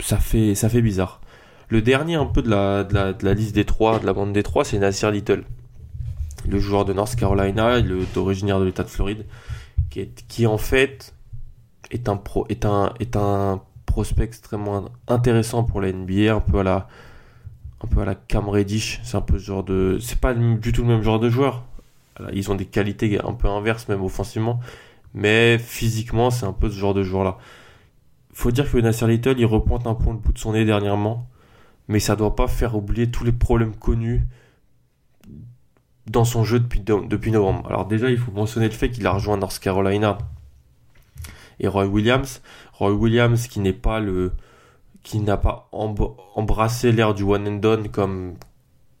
ça 0.00 0.18
fait, 0.18 0.54
ça 0.54 0.68
fait 0.68 0.82
bizarre. 0.82 1.20
Le 1.68 1.82
dernier 1.82 2.14
un 2.14 2.26
peu 2.26 2.42
de 2.42 2.50
la, 2.50 2.84
de 2.84 3.24
la, 3.24 3.34
liste 3.34 3.54
des 3.54 3.64
trois, 3.64 3.98
de 3.98 4.06
la 4.06 4.12
bande 4.12 4.32
des 4.32 4.42
trois, 4.42 4.64
c'est 4.64 4.78
Nasir 4.78 5.10
Little. 5.10 5.44
Le 6.48 6.58
joueur 6.60 6.84
de 6.84 6.92
North 6.92 7.16
Carolina, 7.16 7.80
originaire 8.14 8.60
de 8.60 8.64
l'État 8.64 8.84
de 8.84 8.88
Floride, 8.88 9.26
qui, 9.90 10.00
est, 10.00 10.24
qui 10.28 10.46
en 10.46 10.58
fait 10.58 11.14
est 11.90 12.08
un, 12.08 12.16
pro, 12.16 12.46
est, 12.48 12.64
un, 12.64 12.92
est 13.00 13.16
un 13.16 13.62
prospect 13.86 14.24
extrêmement 14.24 14.90
intéressant 15.08 15.64
pour 15.64 15.80
la 15.80 15.92
NBA, 15.92 16.32
un 16.34 16.40
peu 16.40 16.60
à 16.60 16.62
la, 16.62 16.88
un 17.82 17.88
peu 17.88 18.00
à 18.00 18.04
la 18.04 18.14
Cam 18.14 18.48
Reddish. 18.48 19.00
C'est 19.02 19.16
un 19.16 19.22
peu 19.22 19.38
ce 19.38 19.44
genre 19.44 19.64
de. 19.64 19.98
C'est 20.00 20.20
pas 20.20 20.34
du 20.34 20.72
tout 20.72 20.82
le 20.82 20.88
même 20.88 21.02
genre 21.02 21.18
de 21.18 21.28
joueur. 21.28 21.65
Ils 22.32 22.50
ont 22.50 22.54
des 22.54 22.66
qualités 22.66 23.20
un 23.22 23.34
peu 23.34 23.48
inverses, 23.48 23.88
même 23.88 24.02
offensivement. 24.02 24.60
Mais 25.14 25.58
physiquement, 25.58 26.30
c'est 26.30 26.46
un 26.46 26.52
peu 26.52 26.68
ce 26.68 26.78
genre 26.78 26.94
de 26.94 27.02
joueur-là 27.02 27.38
faut 28.36 28.50
dire 28.50 28.70
que 28.70 28.76
Nasser 28.76 29.06
Little, 29.06 29.36
il 29.38 29.46
repointe 29.46 29.86
un 29.86 29.94
peu 29.94 30.10
le 30.10 30.18
bout 30.18 30.32
de 30.32 30.38
son 30.38 30.52
nez 30.52 30.66
dernièrement, 30.66 31.26
mais 31.88 32.00
ça 32.00 32.16
doit 32.16 32.36
pas 32.36 32.48
faire 32.48 32.76
oublier 32.76 33.10
tous 33.10 33.24
les 33.24 33.32
problèmes 33.32 33.74
connus 33.74 34.26
dans 36.06 36.26
son 36.26 36.44
jeu 36.44 36.60
depuis, 36.60 36.80
depuis 36.80 37.30
novembre. 37.30 37.66
Alors 37.66 37.86
déjà, 37.86 38.10
il 38.10 38.18
faut 38.18 38.32
mentionner 38.32 38.66
le 38.66 38.74
fait 38.74 38.90
qu'il 38.90 39.06
a 39.06 39.12
rejoint 39.12 39.38
North 39.38 39.58
Carolina 39.58 40.18
et 41.60 41.66
Roy 41.66 41.86
Williams. 41.86 42.42
Roy 42.74 42.92
Williams 42.92 43.46
qui 43.48 43.60
n'est 43.60 43.72
pas 43.72 44.00
le 44.00 44.32
qui 45.02 45.20
n'a 45.20 45.38
pas 45.38 45.70
embrassé 45.72 46.92
l'ère 46.92 47.14
du 47.14 47.22
one 47.22 47.48
and 47.48 47.56
done 47.56 47.88
comme 47.88 48.34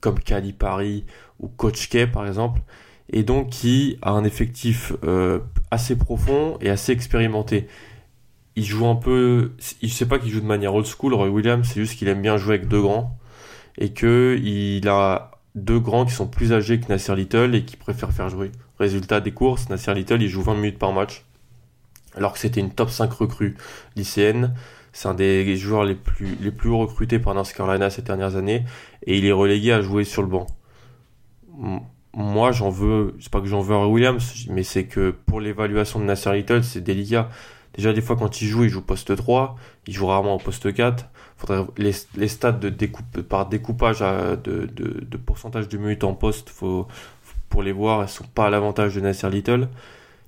comme 0.00 0.18
Paris 0.58 1.04
ou 1.40 1.48
Coach 1.48 1.90
K 1.90 2.06
par 2.10 2.26
exemple 2.26 2.62
et 3.12 3.22
donc 3.22 3.50
qui 3.50 3.98
a 4.02 4.10
un 4.10 4.24
effectif 4.24 4.92
euh, 5.04 5.40
assez 5.70 5.96
profond 5.96 6.58
et 6.60 6.70
assez 6.70 6.92
expérimenté 6.92 7.68
il 8.56 8.64
joue 8.64 8.86
un 8.86 8.96
peu. 8.96 9.52
Je 9.82 9.88
sais 9.88 10.06
pas 10.06 10.18
qu'il 10.18 10.30
joue 10.30 10.40
de 10.40 10.46
manière 10.46 10.74
old 10.74 10.86
school, 10.86 11.14
Roy 11.14 11.28
Williams, 11.28 11.68
c'est 11.68 11.80
juste 11.80 11.98
qu'il 11.98 12.08
aime 12.08 12.22
bien 12.22 12.38
jouer 12.38 12.54
avec 12.56 12.68
deux 12.68 12.80
grands. 12.80 13.16
Et 13.78 13.92
que 13.92 14.38
il 14.42 14.88
a 14.88 15.30
deux 15.54 15.78
grands 15.78 16.06
qui 16.06 16.12
sont 16.12 16.26
plus 16.26 16.52
âgés 16.52 16.80
que 16.80 16.88
Nasser 16.88 17.14
Little 17.14 17.54
et 17.54 17.64
qui 17.64 17.76
préfèrent 17.76 18.12
faire 18.12 18.30
jouer. 18.30 18.50
Résultat 18.78 19.20
des 19.20 19.32
courses, 19.32 19.68
Nasser 19.68 19.94
Little, 19.94 20.22
il 20.22 20.28
joue 20.28 20.42
20 20.42 20.54
minutes 20.54 20.78
par 20.78 20.92
match. 20.92 21.24
Alors 22.14 22.32
que 22.32 22.38
c'était 22.38 22.60
une 22.60 22.70
top 22.70 22.88
5 22.88 23.12
recrue 23.12 23.56
lycéenne. 23.94 24.54
C'est 24.94 25.08
un 25.08 25.14
des 25.14 25.56
joueurs 25.56 25.84
les 25.84 25.94
plus, 25.94 26.36
les 26.40 26.50
plus 26.50 26.70
recrutés 26.70 27.18
par 27.18 27.34
North 27.34 27.52
Carolina 27.52 27.90
ces 27.90 28.00
dernières 28.00 28.36
années. 28.36 28.64
Et 29.06 29.18
il 29.18 29.26
est 29.26 29.32
relégué 29.32 29.72
à 29.72 29.82
jouer 29.82 30.04
sur 30.04 30.22
le 30.22 30.28
banc. 30.28 30.46
Moi, 32.18 32.50
j'en 32.50 32.70
veux, 32.70 33.14
c'est 33.20 33.30
pas 33.30 33.42
que 33.42 33.46
j'en 33.46 33.60
veux 33.60 33.74
à 33.76 33.86
Williams, 33.86 34.46
mais 34.48 34.62
c'est 34.62 34.84
que 34.84 35.10
pour 35.10 35.38
l'évaluation 35.38 36.00
de 36.00 36.06
Nasser 36.06 36.32
Little, 36.32 36.64
c'est 36.64 36.80
délicat. 36.80 37.28
Déjà, 37.74 37.92
des 37.92 38.00
fois, 38.00 38.16
quand 38.16 38.40
il 38.40 38.48
joue, 38.48 38.64
il 38.64 38.70
joue 38.70 38.80
poste 38.80 39.14
3, 39.14 39.54
il 39.86 39.92
joue 39.92 40.06
rarement 40.06 40.36
au 40.36 40.38
poste 40.38 40.72
4. 40.72 41.10
Faudrait, 41.36 41.66
les, 41.76 41.92
les 42.16 42.28
stats 42.28 42.52
de 42.52 42.70
découpe, 42.70 43.20
par 43.20 43.46
découpage 43.50 44.00
de, 44.00 44.64
de, 44.64 45.04
de, 45.04 45.16
pourcentage 45.18 45.68
de 45.68 45.76
minutes 45.76 46.04
en 46.04 46.14
poste, 46.14 46.48
faut, 46.48 46.88
pour 47.50 47.62
les 47.62 47.72
voir, 47.72 48.00
elles 48.00 48.08
sont 48.08 48.24
pas 48.24 48.46
à 48.46 48.50
l'avantage 48.50 48.94
de 48.94 49.02
Nasser 49.02 49.28
Little. 49.28 49.68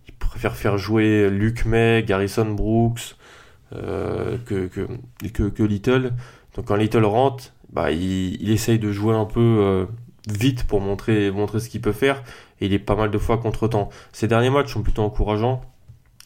Il 0.09 0.12
préfère 0.12 0.57
faire 0.57 0.77
jouer 0.77 1.31
Luke 1.31 1.64
May, 1.64 2.05
Garrison 2.07 2.44
Brooks, 2.51 3.16
euh, 3.74 4.37
que, 4.44 4.66
que, 4.66 4.87
que, 5.33 5.48
que, 5.48 5.62
Little. 5.62 6.12
Donc 6.55 6.66
quand 6.66 6.77
Little 6.77 7.07
rentre, 7.07 7.55
bah, 7.72 7.92
il, 7.92 8.42
il 8.42 8.51
essaye 8.51 8.79
de 8.79 8.92
jouer 8.92 9.14
un 9.14 9.24
peu 9.24 9.40
euh, 9.40 9.87
vite 10.32 10.64
pour 10.64 10.80
montrer, 10.80 11.30
montrer 11.30 11.60
ce 11.60 11.68
qu'il 11.68 11.80
peut 11.80 11.92
faire. 11.92 12.22
Et 12.60 12.66
il 12.66 12.72
est 12.72 12.78
pas 12.78 12.96
mal 12.96 13.10
de 13.10 13.18
fois 13.18 13.38
contre-temps. 13.38 13.88
Ces 14.12 14.28
derniers 14.28 14.50
matchs 14.50 14.72
sont 14.72 14.82
plutôt 14.82 15.02
encourageants. 15.02 15.60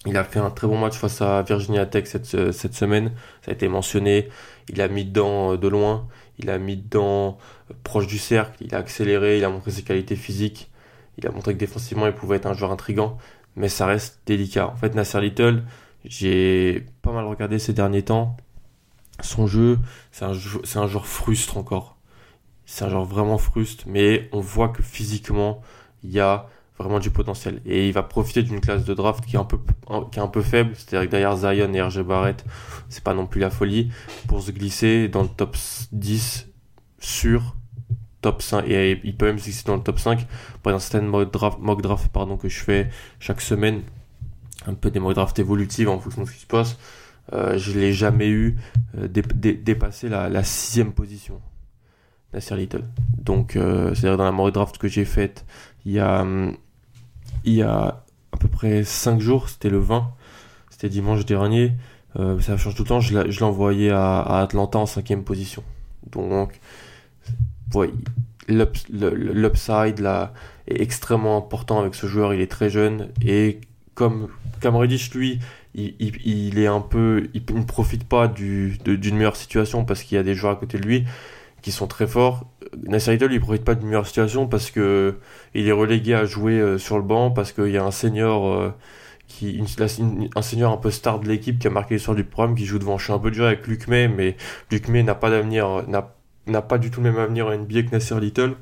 Il 0.05 0.17
a 0.17 0.25
fait 0.25 0.41
un 0.41 0.51
très 0.51 0.67
bon 0.67 0.79
match 0.79 0.97
face 0.97 1.23
à 1.23 1.43
Virginia 1.43 1.87
Tech 1.87 2.07
cette, 2.07 2.35
euh, 2.35 2.51
cette 2.51 2.75
semaine. 2.75 3.13
Ça 3.43 3.53
a 3.53 3.55
été 3.55 3.69
mentionné. 3.69 4.29
Il 4.69 4.81
a 4.81 4.89
mis 4.89 5.05
dedans 5.05 5.53
euh, 5.53 5.57
de 5.57 5.69
loin. 5.69 6.09
Il 6.39 6.51
a 6.51 6.59
mis 6.59 6.77
dedans 6.77 7.39
euh, 7.71 7.75
proche 7.85 8.09
du 8.09 8.19
cercle. 8.19 8.57
Il 8.61 8.75
a 8.75 8.79
accéléré. 8.79 9.39
Il 9.39 9.45
a 9.45 9.49
montré 9.49 9.71
ses 9.71 9.83
qualités 9.83 10.17
physiques. 10.17 10.71
Il 11.19 11.27
a 11.27 11.31
montré 11.31 11.55
que 11.55 11.59
défensivement, 11.59 12.07
il 12.07 12.13
pouvait 12.13 12.37
être 12.37 12.47
un 12.47 12.55
joueur 12.55 12.73
intrigant. 12.73 13.17
Mais 13.55 13.69
ça 13.69 13.87
reste 13.87 14.21
délicat. 14.27 14.69
En 14.69 14.77
fait, 14.77 14.95
Nasser 14.95 15.21
Little, 15.21 15.63
j'ai 16.05 16.87
pas 17.03 17.13
mal 17.13 17.27
regardé 17.27 17.59
ces 17.59 17.73
derniers 17.73 18.03
temps. 18.03 18.37
Son 19.21 19.47
jeu, 19.47 19.79
c'est 20.11 20.25
un, 20.25 20.33
c'est 20.65 20.79
un 20.79 20.87
joueur 20.89 21.07
frustre 21.07 21.59
encore. 21.59 21.97
C'est 22.73 22.87
un 22.87 22.89
joueur 22.89 23.05
vraiment 23.05 23.37
frustre. 23.37 23.85
Mais 23.87 24.31
on 24.33 24.41
voit 24.41 24.71
que 24.71 24.83
physiquement, 24.83 25.61
il 26.03 26.11
y 26.11 26.21
a 26.21 26.47
vraiment 26.79 27.01
du 27.01 27.11
potentiel. 27.11 27.61
Et 27.67 27.87
il 27.87 27.93
va 27.93 28.03
profiter 28.03 28.43
d'une 28.43 28.63
classe 28.63 28.87
de 28.87 28.95
draft 28.95 29.27
qui 29.27 29.37
est 29.37 29.39
un 29.39 29.45
peu, 29.45 29.59
qui 30.11 30.19
est 30.19 30.23
un 30.23 30.27
peu 30.27 30.41
faible, 30.41 30.71
c'est-à-dire 30.75 31.07
que 31.07 31.11
derrière 31.11 31.37
Zion 31.37 31.71
et 31.75 31.83
RG 31.83 32.03
Barrett, 32.03 32.47
c'est 32.89 33.05
pas 33.05 33.13
non 33.13 33.27
plus 33.27 33.43
la 33.43 33.51
folie, 33.51 33.93
pour 34.27 34.41
se 34.41 34.53
glisser 34.53 35.09
dans 35.09 35.21
le 35.21 35.29
top 35.29 35.55
10 35.93 36.49
sur 36.99 37.57
top 38.23 38.41
5, 38.41 38.65
et 38.67 39.03
il 39.05 39.19
peut 39.19 39.27
même 39.27 39.39
se 39.39 39.45
glisser 39.45 39.65
dans 39.67 39.77
le 39.77 39.83
top 39.83 39.99
5, 39.99 40.27
par 40.63 40.75
un 40.75 40.79
certain 40.79 41.07
mock 41.07 41.31
draft, 41.31 41.59
mock 41.61 41.83
draft 41.83 42.09
pardon, 42.11 42.39
que 42.39 42.49
je 42.49 42.59
fais 42.59 42.89
chaque 43.21 43.43
semaine, 43.43 43.83
un 44.67 44.73
peu 44.73 44.91
des 44.91 44.99
mock 44.99 45.13
draft 45.13 45.39
évolutives 45.39 45.91
en 45.91 45.99
fonction 45.99 46.23
de 46.23 46.27
ce 46.27 46.33
qui 46.33 46.41
se 46.41 46.47
passe, 46.47 46.79
euh, 47.35 47.59
je 47.59 47.79
l'ai 47.79 47.93
jamais 47.93 48.29
eu 48.29 48.57
euh, 48.97 49.09
dépasser 49.09 50.09
la, 50.09 50.31
la 50.31 50.43
sixième 50.43 50.93
position. 50.93 51.43
Nasser 52.33 52.57
Little. 52.57 52.85
Donc, 53.19 53.57
euh, 53.57 53.95
c'est-à-dire 53.95 54.17
dans 54.17 54.25
la 54.25 54.33
mock 54.33 54.53
draft 54.53 54.79
que 54.79 54.89
j'ai 54.89 55.05
faite 55.05 55.45
il 55.85 55.93
y 55.93 55.99
a, 55.99 56.25
il 57.45 57.53
y 57.53 57.63
a 57.63 58.03
à 58.33 58.37
peu 58.39 58.49
près 58.49 58.85
5 58.85 59.21
jours, 59.21 59.49
c'était 59.49 59.69
le 59.69 59.79
20, 59.79 60.11
c'était 60.71 60.89
dimanche 60.89 61.27
dernier, 61.27 61.73
euh, 62.19 62.41
ça 62.41 62.57
change 62.57 62.75
tout 62.75 62.83
le 62.83 62.89
temps, 62.89 63.01
je 63.01 63.19
l'ai 63.19 63.43
envoyé 63.43 63.91
à, 63.91 64.23
Atlanta 64.41 64.79
en 64.79 64.87
cinquième 64.87 65.25
position. 65.25 65.63
Donc, 66.11 66.61
ouais, 67.75 67.91
l'upside 68.49 70.01
là 70.01 70.33
est 70.67 70.81
extrêmement 70.81 71.37
important 71.37 71.81
avec 71.81 71.95
ce 71.95 72.07
joueur, 72.07 72.35
il 72.35 72.41
est 72.41 72.51
très 72.51 72.71
jeune 72.71 73.09
et 73.25 73.61
comme 73.95 74.29
Cam 74.61 74.77
Reddish 74.77 75.13
lui, 75.15 75.39
il, 75.75 76.59
est 76.59 76.67
un 76.67 76.81
peu, 76.81 77.29
il, 77.35 77.43
ne 77.55 77.63
profite 77.63 78.05
pas 78.05 78.29
du, 78.29 78.79
d'une 78.85 79.17
meilleure 79.17 79.37
situation 79.37 79.85
parce 79.85 80.03
qu'il 80.03 80.17
y 80.17 80.19
a 80.19 80.23
des 80.23 80.35
joueurs 80.35 80.53
à 80.53 80.57
côté 80.57 80.79
de 80.79 80.85
lui 80.85 81.05
qui 81.63 81.73
sont 81.73 81.87
très 81.87 82.07
forts. 82.07 82.47
Nasser 82.87 83.13
Little, 83.13 83.33
il 83.33 83.41
profite 83.41 83.65
pas 83.65 83.75
d'une 83.75 83.87
meilleure 83.87 84.07
situation 84.07 84.47
parce 84.47 84.71
que 84.71 85.17
il 85.55 85.69
est 85.69 85.73
relégué 85.73 86.15
à 86.15 86.25
jouer 86.25 86.59
euh, 86.59 86.79
sur 86.79 86.97
le 86.97 87.03
banc 87.03 87.31
parce 87.31 87.53
qu'il 87.53 87.69
y 87.69 87.79
a 87.79 87.85
un 87.85 87.91
senior 87.91 88.49
euh, 88.49 88.75
qui, 89.29 89.63
un 90.35 90.43
senior 90.43 90.73
un 90.73 90.77
peu 90.77 90.91
star 90.91 91.21
de 91.21 91.29
l'équipe 91.29 91.59
qui 91.59 91.67
a 91.67 91.71
marqué 91.71 91.95
l'histoire 91.95 92.17
du 92.17 92.25
programme 92.25 92.57
qui 92.57 92.67
joue 92.67 92.79
devant. 92.79 92.99
Je 92.99 93.05
suis 93.05 93.13
un 93.13 93.19
peu 93.19 93.31
dur 93.31 93.45
avec 93.47 93.67
Luc 93.67 93.89
May, 93.89 94.09
mais 94.09 94.37
Luc 94.71 94.89
May 94.89 95.03
n'a 95.03 95.15
pas 95.15 95.31
d'avenir, 95.31 95.85
n'a, 95.89 96.63
pas 96.63 96.79
du 96.79 96.91
tout 96.91 97.01
le 97.01 97.11
même 97.11 97.21
avenir 97.21 97.47
en 97.47 97.57
NBA 97.57 97.85
que 97.85 97.91
Nasser 97.93 98.19
Little. 98.21 98.57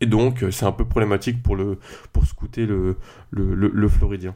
Et 0.00 0.06
donc, 0.06 0.44
c'est 0.50 0.64
un 0.64 0.72
peu 0.72 0.86
problématique 0.86 1.42
pour 1.42 1.56
le, 1.56 1.78
pour 2.12 2.24
scouter 2.24 2.64
le, 2.64 2.96
le, 3.30 3.54
le, 3.54 3.68
le 3.68 3.88
Floridien. 3.88 4.34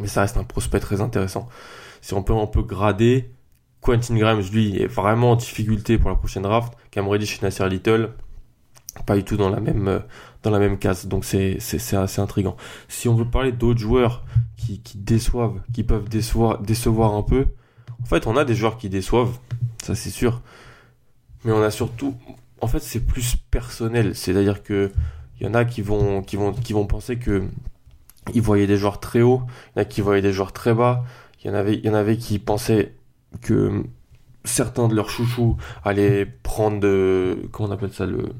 Mais 0.00 0.06
ça 0.06 0.20
reste 0.20 0.36
un 0.36 0.44
prospect 0.44 0.78
très 0.78 1.00
intéressant. 1.00 1.48
Si 2.02 2.14
on 2.14 2.22
peut 2.22 2.34
un 2.34 2.46
peu 2.46 2.62
grader, 2.62 3.30
Quentin 3.80 4.16
Grimes, 4.16 4.42
lui, 4.52 4.80
est 4.80 4.86
vraiment 4.86 5.32
en 5.32 5.36
difficulté 5.36 5.98
pour 5.98 6.10
la 6.10 6.16
prochaine 6.16 6.42
draft. 6.42 6.72
Cam 6.90 7.06
Reddish 7.08 7.38
et 7.38 7.42
Nasser 7.42 7.68
Little, 7.68 8.10
pas 9.04 9.16
du 9.16 9.24
tout 9.24 9.36
dans 9.36 9.50
la 9.50 9.60
même, 9.60 9.88
euh, 9.88 9.98
dans 10.42 10.50
la 10.50 10.58
même 10.58 10.78
case. 10.78 11.06
Donc 11.06 11.24
c'est, 11.24 11.58
c'est, 11.60 11.96
assez 11.96 12.20
intriguant. 12.20 12.56
Si 12.88 13.08
on 13.08 13.14
veut 13.14 13.28
parler 13.28 13.52
d'autres 13.52 13.80
joueurs 13.80 14.24
qui, 14.56 14.80
qui 14.80 14.98
déçoivent, 14.98 15.60
qui 15.72 15.84
peuvent 15.84 16.08
décevoir, 16.08 16.58
décevoir 16.60 17.14
un 17.14 17.22
peu, 17.22 17.46
en 18.02 18.04
fait, 18.04 18.26
on 18.26 18.36
a 18.36 18.44
des 18.44 18.54
joueurs 18.54 18.78
qui 18.78 18.88
déçoivent, 18.88 19.38
ça 19.82 19.94
c'est 19.94 20.10
sûr. 20.10 20.42
Mais 21.44 21.52
on 21.52 21.62
a 21.62 21.70
surtout, 21.70 22.14
en 22.60 22.66
fait, 22.66 22.80
c'est 22.80 23.00
plus 23.00 23.36
personnel. 23.50 24.14
C'est-à-dire 24.14 24.62
que 24.62 24.92
il 25.38 25.46
y 25.46 25.50
en 25.50 25.54
a 25.54 25.64
qui 25.64 25.82
vont, 25.82 26.22
qui 26.22 26.36
vont, 26.36 26.52
qui 26.52 26.72
vont 26.72 26.86
penser 26.86 27.18
que 27.18 27.44
ils 28.34 28.42
voyaient 28.42 28.66
des 28.66 28.76
joueurs 28.76 29.00
très 29.00 29.22
hauts, 29.22 29.42
il 29.46 29.78
y 29.78 29.80
en 29.80 29.82
a 29.82 29.84
qui 29.84 30.00
voyaient 30.00 30.22
des 30.22 30.32
joueurs 30.32 30.52
très 30.52 30.74
bas, 30.74 31.04
il 31.44 31.54
avait, 31.54 31.74
il 31.74 31.84
y 31.84 31.90
en 31.90 31.94
avait 31.94 32.16
qui 32.16 32.40
pensaient 32.40 32.94
que 33.40 33.84
certains 34.44 34.88
de 34.88 34.94
leurs 34.94 35.10
chouchous 35.10 35.56
allaient 35.84 36.26
prendre 36.26 36.80
de, 36.80 37.48
comment 37.52 37.68
on 37.68 37.72
appelle 37.72 37.92
ça, 37.92 38.06
le, 38.06 38.32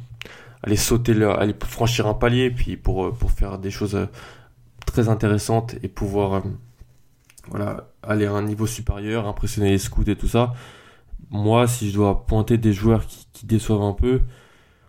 aller 0.62 0.76
sauter 0.76 1.14
leur, 1.14 1.38
aller 1.38 1.54
franchir 1.60 2.06
un 2.06 2.14
palier, 2.14 2.50
puis 2.50 2.76
pour, 2.76 3.12
pour 3.12 3.30
faire 3.30 3.58
des 3.58 3.70
choses 3.70 3.94
euh, 3.94 4.06
très 4.86 5.08
intéressantes 5.08 5.76
et 5.82 5.88
pouvoir, 5.88 6.34
euh, 6.34 6.40
voilà, 7.48 7.88
aller 8.02 8.26
à 8.26 8.32
un 8.32 8.42
niveau 8.42 8.66
supérieur, 8.66 9.26
impressionner 9.26 9.70
les 9.70 9.78
scouts 9.78 10.08
et 10.08 10.16
tout 10.16 10.28
ça. 10.28 10.54
Moi, 11.30 11.66
si 11.66 11.90
je 11.90 11.94
dois 11.94 12.26
pointer 12.26 12.58
des 12.58 12.72
joueurs 12.72 13.06
qui, 13.06 13.46
déçoivent 13.46 13.82
un 13.82 13.92
peu, 13.92 14.22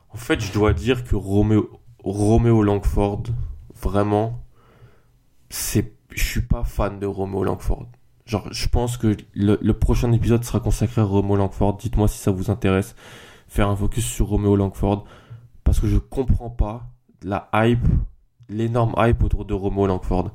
en 0.09 0.17
fait, 0.17 0.39
je 0.39 0.53
dois 0.53 0.73
dire 0.73 1.03
que 1.03 1.15
Roméo, 1.15 1.69
Roméo 2.03 2.63
Langford, 2.63 3.23
vraiment, 3.81 4.41
c'est, 5.49 5.93
je 6.11 6.23
suis 6.23 6.41
pas 6.41 6.63
fan 6.63 6.99
de 6.99 7.05
Romo 7.05 7.43
Langford. 7.43 7.87
Genre, 8.27 8.51
je 8.51 8.67
pense 8.67 8.97
que 8.97 9.15
le, 9.33 9.71
prochain 9.71 10.11
épisode 10.11 10.43
sera 10.43 10.59
consacré 10.59 10.99
à 10.99 11.05
Romo 11.05 11.37
Langford. 11.37 11.77
Dites-moi 11.77 12.09
si 12.09 12.17
ça 12.17 12.29
vous 12.29 12.51
intéresse. 12.51 12.93
Faire 13.47 13.69
un 13.69 13.75
focus 13.75 14.05
sur 14.05 14.27
Romeo 14.27 14.57
Langford. 14.57 15.05
Parce 15.63 15.79
que 15.79 15.87
je 15.87 15.97
comprends 15.97 16.49
pas 16.49 16.87
la 17.23 17.49
hype, 17.53 17.87
l'énorme 18.49 18.93
hype 18.97 19.23
autour 19.23 19.45
de 19.45 19.53
Romeo 19.53 19.87
Langford. 19.87 20.31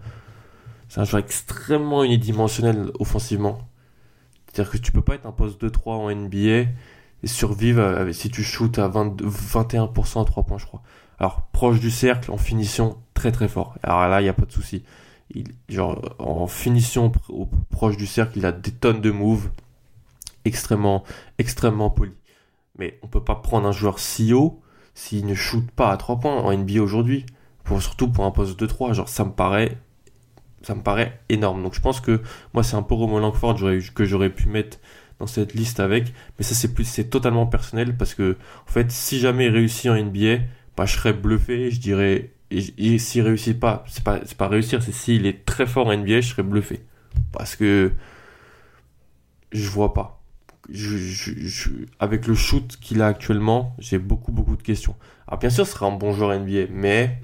C'est 0.88 1.00
un 1.00 1.04
joueur 1.04 1.22
extrêmement 1.22 2.02
unidimensionnel 2.02 2.90
offensivement. 2.98 3.58
C'est-à-dire 4.46 4.72
que 4.72 4.78
tu 4.78 4.90
peux 4.92 5.02
pas 5.02 5.14
être 5.14 5.26
un 5.26 5.32
poste 5.32 5.62
2-3 5.62 5.90
en 5.90 6.14
NBA 6.14 6.38
et 7.22 7.26
survivre 7.26 8.10
si 8.12 8.30
tu 8.30 8.42
shootes 8.42 8.78
à 8.78 8.88
21% 8.88 10.22
à 10.22 10.24
3 10.24 10.42
points, 10.44 10.58
je 10.58 10.66
crois. 10.66 10.82
Alors, 11.18 11.42
proche 11.52 11.78
du 11.78 11.90
cercle, 11.90 12.30
en 12.30 12.38
finition, 12.38 12.96
très 13.14 13.32
très 13.32 13.48
fort. 13.48 13.76
Alors 13.82 14.08
là, 14.08 14.20
il 14.20 14.24
n'y 14.24 14.30
a 14.30 14.34
pas 14.34 14.46
de 14.46 14.52
souci. 14.52 14.82
En 16.18 16.46
finition 16.46 17.12
proche 17.70 17.96
du 17.96 18.06
cercle, 18.06 18.38
il 18.38 18.46
a 18.46 18.52
des 18.52 18.72
tonnes 18.72 19.00
de 19.00 19.10
moves 19.10 19.50
extrêmement, 20.44 21.04
extrêmement 21.38 21.90
polis. 21.90 22.14
Mais 22.78 22.98
on 23.02 23.06
peut 23.06 23.22
pas 23.22 23.36
prendre 23.36 23.68
un 23.68 23.72
joueur 23.72 23.98
si 23.98 24.32
haut 24.32 24.60
s'il 24.94 25.26
ne 25.26 25.34
shoot 25.34 25.70
pas 25.70 25.90
à 25.90 25.96
3 25.96 26.20
points 26.20 26.36
en 26.36 26.52
NBA 26.56 26.80
aujourd'hui. 26.82 27.24
Pour, 27.64 27.80
surtout 27.80 28.08
pour 28.08 28.24
un 28.24 28.30
poste 28.30 28.58
de 28.58 28.66
3. 28.66 28.92
Genre, 28.92 29.08
ça 29.08 29.24
me 29.24 29.30
paraît, 29.30 29.78
ça 30.62 30.74
me 30.74 30.82
paraît 30.82 31.20
énorme. 31.28 31.62
Donc 31.62 31.74
je 31.74 31.80
pense 31.80 32.00
que 32.00 32.20
moi, 32.54 32.62
c'est 32.62 32.76
un 32.76 32.82
peu 32.82 32.94
Romo 32.94 33.18
Langford 33.20 33.58
que 33.94 34.04
j'aurais 34.04 34.30
pu 34.30 34.48
mettre 34.48 34.78
dans 35.18 35.26
cette 35.26 35.54
liste 35.54 35.80
avec. 35.80 36.12
Mais 36.38 36.44
ça, 36.44 36.54
c'est 36.54 36.74
plus, 36.74 36.84
c'est 36.84 37.08
totalement 37.08 37.46
personnel 37.46 37.96
parce 37.96 38.14
que, 38.14 38.36
en 38.66 38.70
fait, 38.70 38.90
si 38.90 39.20
jamais 39.20 39.46
il 39.46 39.52
réussit 39.52 39.90
en 39.90 39.94
NBA, 39.94 40.42
bah, 40.76 40.86
je 40.86 40.96
serais 40.96 41.12
bluffé, 41.12 41.70
je 41.70 41.80
dirais, 41.80 42.32
et, 42.52 42.98
s'il 42.98 43.22
réussit 43.22 43.58
pas, 43.58 43.84
c'est 43.88 44.04
pas, 44.04 44.20
pas 44.36 44.48
réussir, 44.48 44.82
c'est 44.82 44.92
s'il 44.92 45.26
est 45.26 45.44
très 45.44 45.66
fort 45.66 45.86
en 45.86 45.96
NBA, 45.96 46.20
je 46.20 46.28
serais 46.28 46.42
bluffé. 46.42 46.80
Parce 47.32 47.56
que, 47.56 47.92
je 49.52 49.68
vois 49.68 49.94
pas. 49.94 50.22
Avec 51.98 52.26
le 52.26 52.34
shoot 52.34 52.78
qu'il 52.80 53.02
a 53.02 53.06
actuellement, 53.06 53.74
j'ai 53.78 53.98
beaucoup, 53.98 54.32
beaucoup 54.32 54.56
de 54.56 54.62
questions. 54.62 54.96
Alors, 55.26 55.40
bien 55.40 55.50
sûr, 55.50 55.66
ce 55.66 55.72
sera 55.72 55.86
un 55.86 55.92
bon 55.92 56.12
joueur 56.12 56.38
NBA, 56.38 56.66
mais 56.70 57.20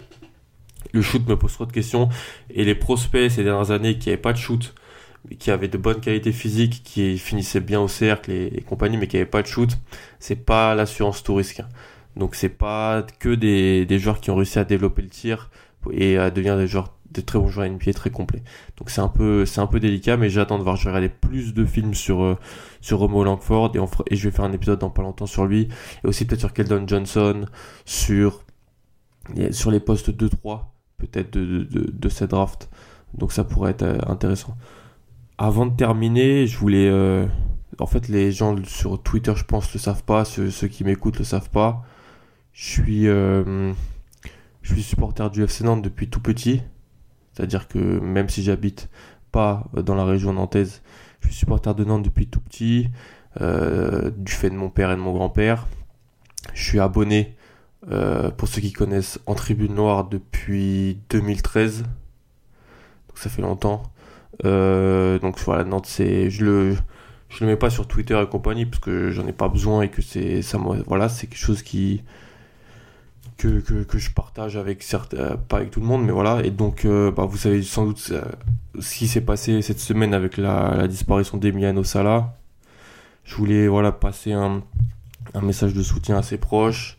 le 0.92 1.02
shoot 1.02 1.26
me 1.28 1.36
pose 1.36 1.52
trop 1.52 1.66
de 1.66 1.72
questions. 1.72 2.08
Et 2.50 2.64
les 2.64 2.74
prospects 2.74 3.30
ces 3.30 3.44
dernières 3.44 3.70
années 3.70 3.98
qui 3.98 4.08
n'avaient 4.08 4.20
pas 4.20 4.32
de 4.32 4.38
shoot, 4.38 4.74
qui 5.38 5.50
avaient 5.50 5.68
de 5.68 5.78
bonnes 5.78 6.00
qualités 6.00 6.32
physiques, 6.32 6.82
qui 6.84 7.18
finissaient 7.18 7.60
bien 7.60 7.80
au 7.80 7.88
cercle 7.88 8.30
et, 8.30 8.64
compagnie, 8.66 8.96
mais 8.96 9.06
qui 9.06 9.16
n'avaient 9.16 9.26
pas 9.26 9.42
de 9.42 9.46
shoot, 9.46 9.70
c'est 10.18 10.44
pas 10.44 10.74
l'assurance 10.74 11.22
tout 11.22 11.34
risque. 11.34 11.62
Donc 12.16 12.34
c'est 12.34 12.48
pas 12.48 13.04
que 13.18 13.34
des, 13.34 13.98
joueurs 13.98 14.20
qui 14.20 14.30
ont 14.30 14.36
réussi 14.36 14.58
à 14.58 14.64
développer 14.64 15.02
le 15.02 15.08
tir 15.08 15.50
et 15.92 16.18
à 16.18 16.30
devenir 16.30 16.56
des 16.56 16.66
joueurs 16.66 16.94
des 17.10 17.22
très 17.22 17.38
bons 17.38 17.48
joueurs 17.48 17.68
NBA 17.68 17.94
très 17.94 18.10
complets. 18.10 18.42
Donc 18.76 18.90
c'est 18.90 19.00
un 19.00 19.08
peu 19.08 19.80
délicat 19.80 20.16
mais 20.16 20.28
j'attends 20.28 20.58
de 20.58 20.62
voir 20.62 20.76
je 20.76 20.84
vais 20.84 20.90
regarder 20.90 21.08
plus 21.08 21.54
de 21.54 21.64
films 21.64 21.94
sur 21.94 22.22
euh, 22.22 22.36
Romo 22.90 23.24
Langford 23.24 23.72
et, 23.74 24.16
je 24.16 24.28
vais 24.28 24.34
faire 24.34 24.44
un 24.44 24.52
épisode 24.52 24.78
dans 24.80 24.90
pas 24.90 25.02
longtemps 25.02 25.26
sur 25.26 25.46
lui 25.46 25.68
et 26.04 26.06
aussi 26.06 26.26
peut-être 26.26 26.40
sur 26.40 26.52
Keldon 26.52 26.86
Johnson 26.86 27.46
sur 27.86 28.44
les 29.34 29.80
postes 29.80 30.10
2 30.10 30.28
3 30.28 30.74
peut-être 30.98 31.32
de, 31.32 31.62
de, 31.62 31.90
de, 31.90 32.08
cette 32.08 32.30
draft. 32.30 32.68
Donc 33.14 33.32
ça 33.32 33.44
pourrait 33.44 33.70
être 33.70 33.82
euh, 33.82 33.98
intéressant. 34.06 34.56
Avant 35.38 35.66
de 35.66 35.74
terminer, 35.74 36.46
je 36.46 36.58
voulais 36.58 36.88
euh, 36.88 37.26
en 37.78 37.86
fait 37.86 38.08
les 38.08 38.32
gens 38.32 38.56
sur 38.64 39.00
Twitter 39.02 39.32
je 39.36 39.44
pense 39.44 39.72
le 39.72 39.78
savent 39.78 40.02
pas, 40.02 40.24
ceux, 40.24 40.50
ceux 40.50 40.68
qui 40.68 40.84
m'écoutent 40.84 41.18
le 41.18 41.24
savent 41.24 41.50
pas. 41.50 41.84
Je 42.58 42.64
suis, 42.64 43.06
euh, 43.06 43.72
je 44.62 44.74
suis 44.74 44.82
supporter 44.82 45.30
du 45.30 45.44
FC 45.44 45.62
Nantes 45.62 45.80
depuis 45.80 46.10
tout 46.10 46.18
petit. 46.18 46.60
C'est-à-dire 47.32 47.68
que 47.68 47.78
même 47.78 48.28
si 48.28 48.42
j'habite 48.42 48.90
pas 49.30 49.68
dans 49.76 49.94
la 49.94 50.04
région 50.04 50.32
nantaise, 50.32 50.82
je 51.20 51.28
suis 51.28 51.36
supporter 51.36 51.72
de 51.76 51.84
Nantes 51.84 52.02
depuis 52.02 52.26
tout 52.26 52.40
petit, 52.40 52.88
euh, 53.40 54.10
du 54.10 54.32
fait 54.32 54.50
de 54.50 54.56
mon 54.56 54.70
père 54.70 54.90
et 54.90 54.96
de 54.96 55.00
mon 55.00 55.12
grand-père. 55.12 55.68
Je 56.52 56.64
suis 56.64 56.80
abonné, 56.80 57.36
euh, 57.92 58.32
pour 58.32 58.48
ceux 58.48 58.60
qui 58.60 58.72
connaissent, 58.72 59.20
en 59.26 59.36
Tribune 59.36 59.76
Noire 59.76 60.08
depuis 60.08 60.98
2013. 61.10 61.82
Donc 61.82 63.18
ça 63.18 63.30
fait 63.30 63.42
longtemps. 63.42 63.84
donc 64.42 65.38
voilà, 65.44 65.62
Nantes, 65.62 65.86
c'est, 65.86 66.28
je 66.28 66.44
le, 66.44 66.76
je 67.28 67.44
le 67.44 67.46
mets 67.46 67.56
pas 67.56 67.70
sur 67.70 67.86
Twitter 67.86 68.20
et 68.20 68.26
compagnie 68.26 68.66
parce 68.66 68.80
que 68.80 69.12
j'en 69.12 69.28
ai 69.28 69.32
pas 69.32 69.48
besoin 69.48 69.82
et 69.82 69.90
que 69.90 70.02
c'est 70.02 70.42
ça, 70.42 70.58
voilà, 70.88 71.08
c'est 71.08 71.28
quelque 71.28 71.38
chose 71.38 71.62
qui, 71.62 72.02
que, 73.38 73.60
que, 73.60 73.98
je 73.98 74.10
partage 74.10 74.56
avec 74.56 74.82
certains, 74.82 75.16
euh, 75.16 75.36
pas 75.36 75.58
avec 75.58 75.70
tout 75.70 75.80
le 75.80 75.86
monde, 75.86 76.04
mais 76.04 76.12
voilà. 76.12 76.44
Et 76.44 76.50
donc, 76.50 76.84
euh, 76.84 77.12
bah, 77.12 77.24
vous 77.24 77.36
savez 77.36 77.62
sans 77.62 77.86
doute 77.86 78.08
euh, 78.10 78.22
ce 78.80 78.96
qui 78.96 79.06
s'est 79.06 79.20
passé 79.20 79.62
cette 79.62 79.78
semaine 79.78 80.12
avec 80.12 80.36
la, 80.36 80.88
disparition 80.88 81.38
d'Emiliano 81.38 81.84
Sala. 81.84 82.36
Je 83.24 83.36
voulais 83.36 83.68
voilà 83.68 83.92
passer 83.92 84.32
un, 84.32 84.62
un 85.34 85.40
message 85.40 85.72
de 85.72 85.82
soutien 85.82 86.16
à 86.18 86.22
ses 86.22 86.38
proches, 86.38 86.98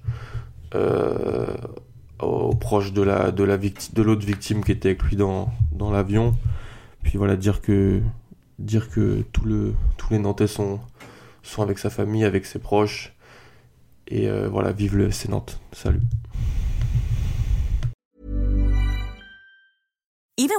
aux 2.19 2.55
proches 2.55 2.93
de 2.93 3.01
la 3.01 3.31
de 3.31 3.43
la 3.43 3.57
victime, 3.57 3.93
de 3.95 4.03
l'autre 4.03 4.25
victime 4.25 4.63
qui 4.63 4.71
était 4.71 4.89
avec 4.89 5.03
lui 5.03 5.15
dans 5.15 5.49
dans 5.71 5.91
l'avion. 5.91 6.35
Puis 7.03 7.17
voilà 7.17 7.35
dire 7.35 7.61
que 7.61 8.01
dire 8.59 8.89
que 8.91 9.23
tout 9.31 9.45
le 9.45 9.73
tous 9.97 10.13
les 10.13 10.19
Nantais 10.19 10.47
sont 10.47 10.79
sont 11.41 11.63
avec 11.63 11.79
sa 11.79 11.89
famille, 11.89 12.23
avec 12.25 12.45
ses 12.45 12.59
proches. 12.59 13.13
Et 14.07 14.29
voilà, 14.49 14.71
vive 14.71 14.97
le 14.97 15.09
Nantes. 15.29 15.59
Salut. 15.71 16.01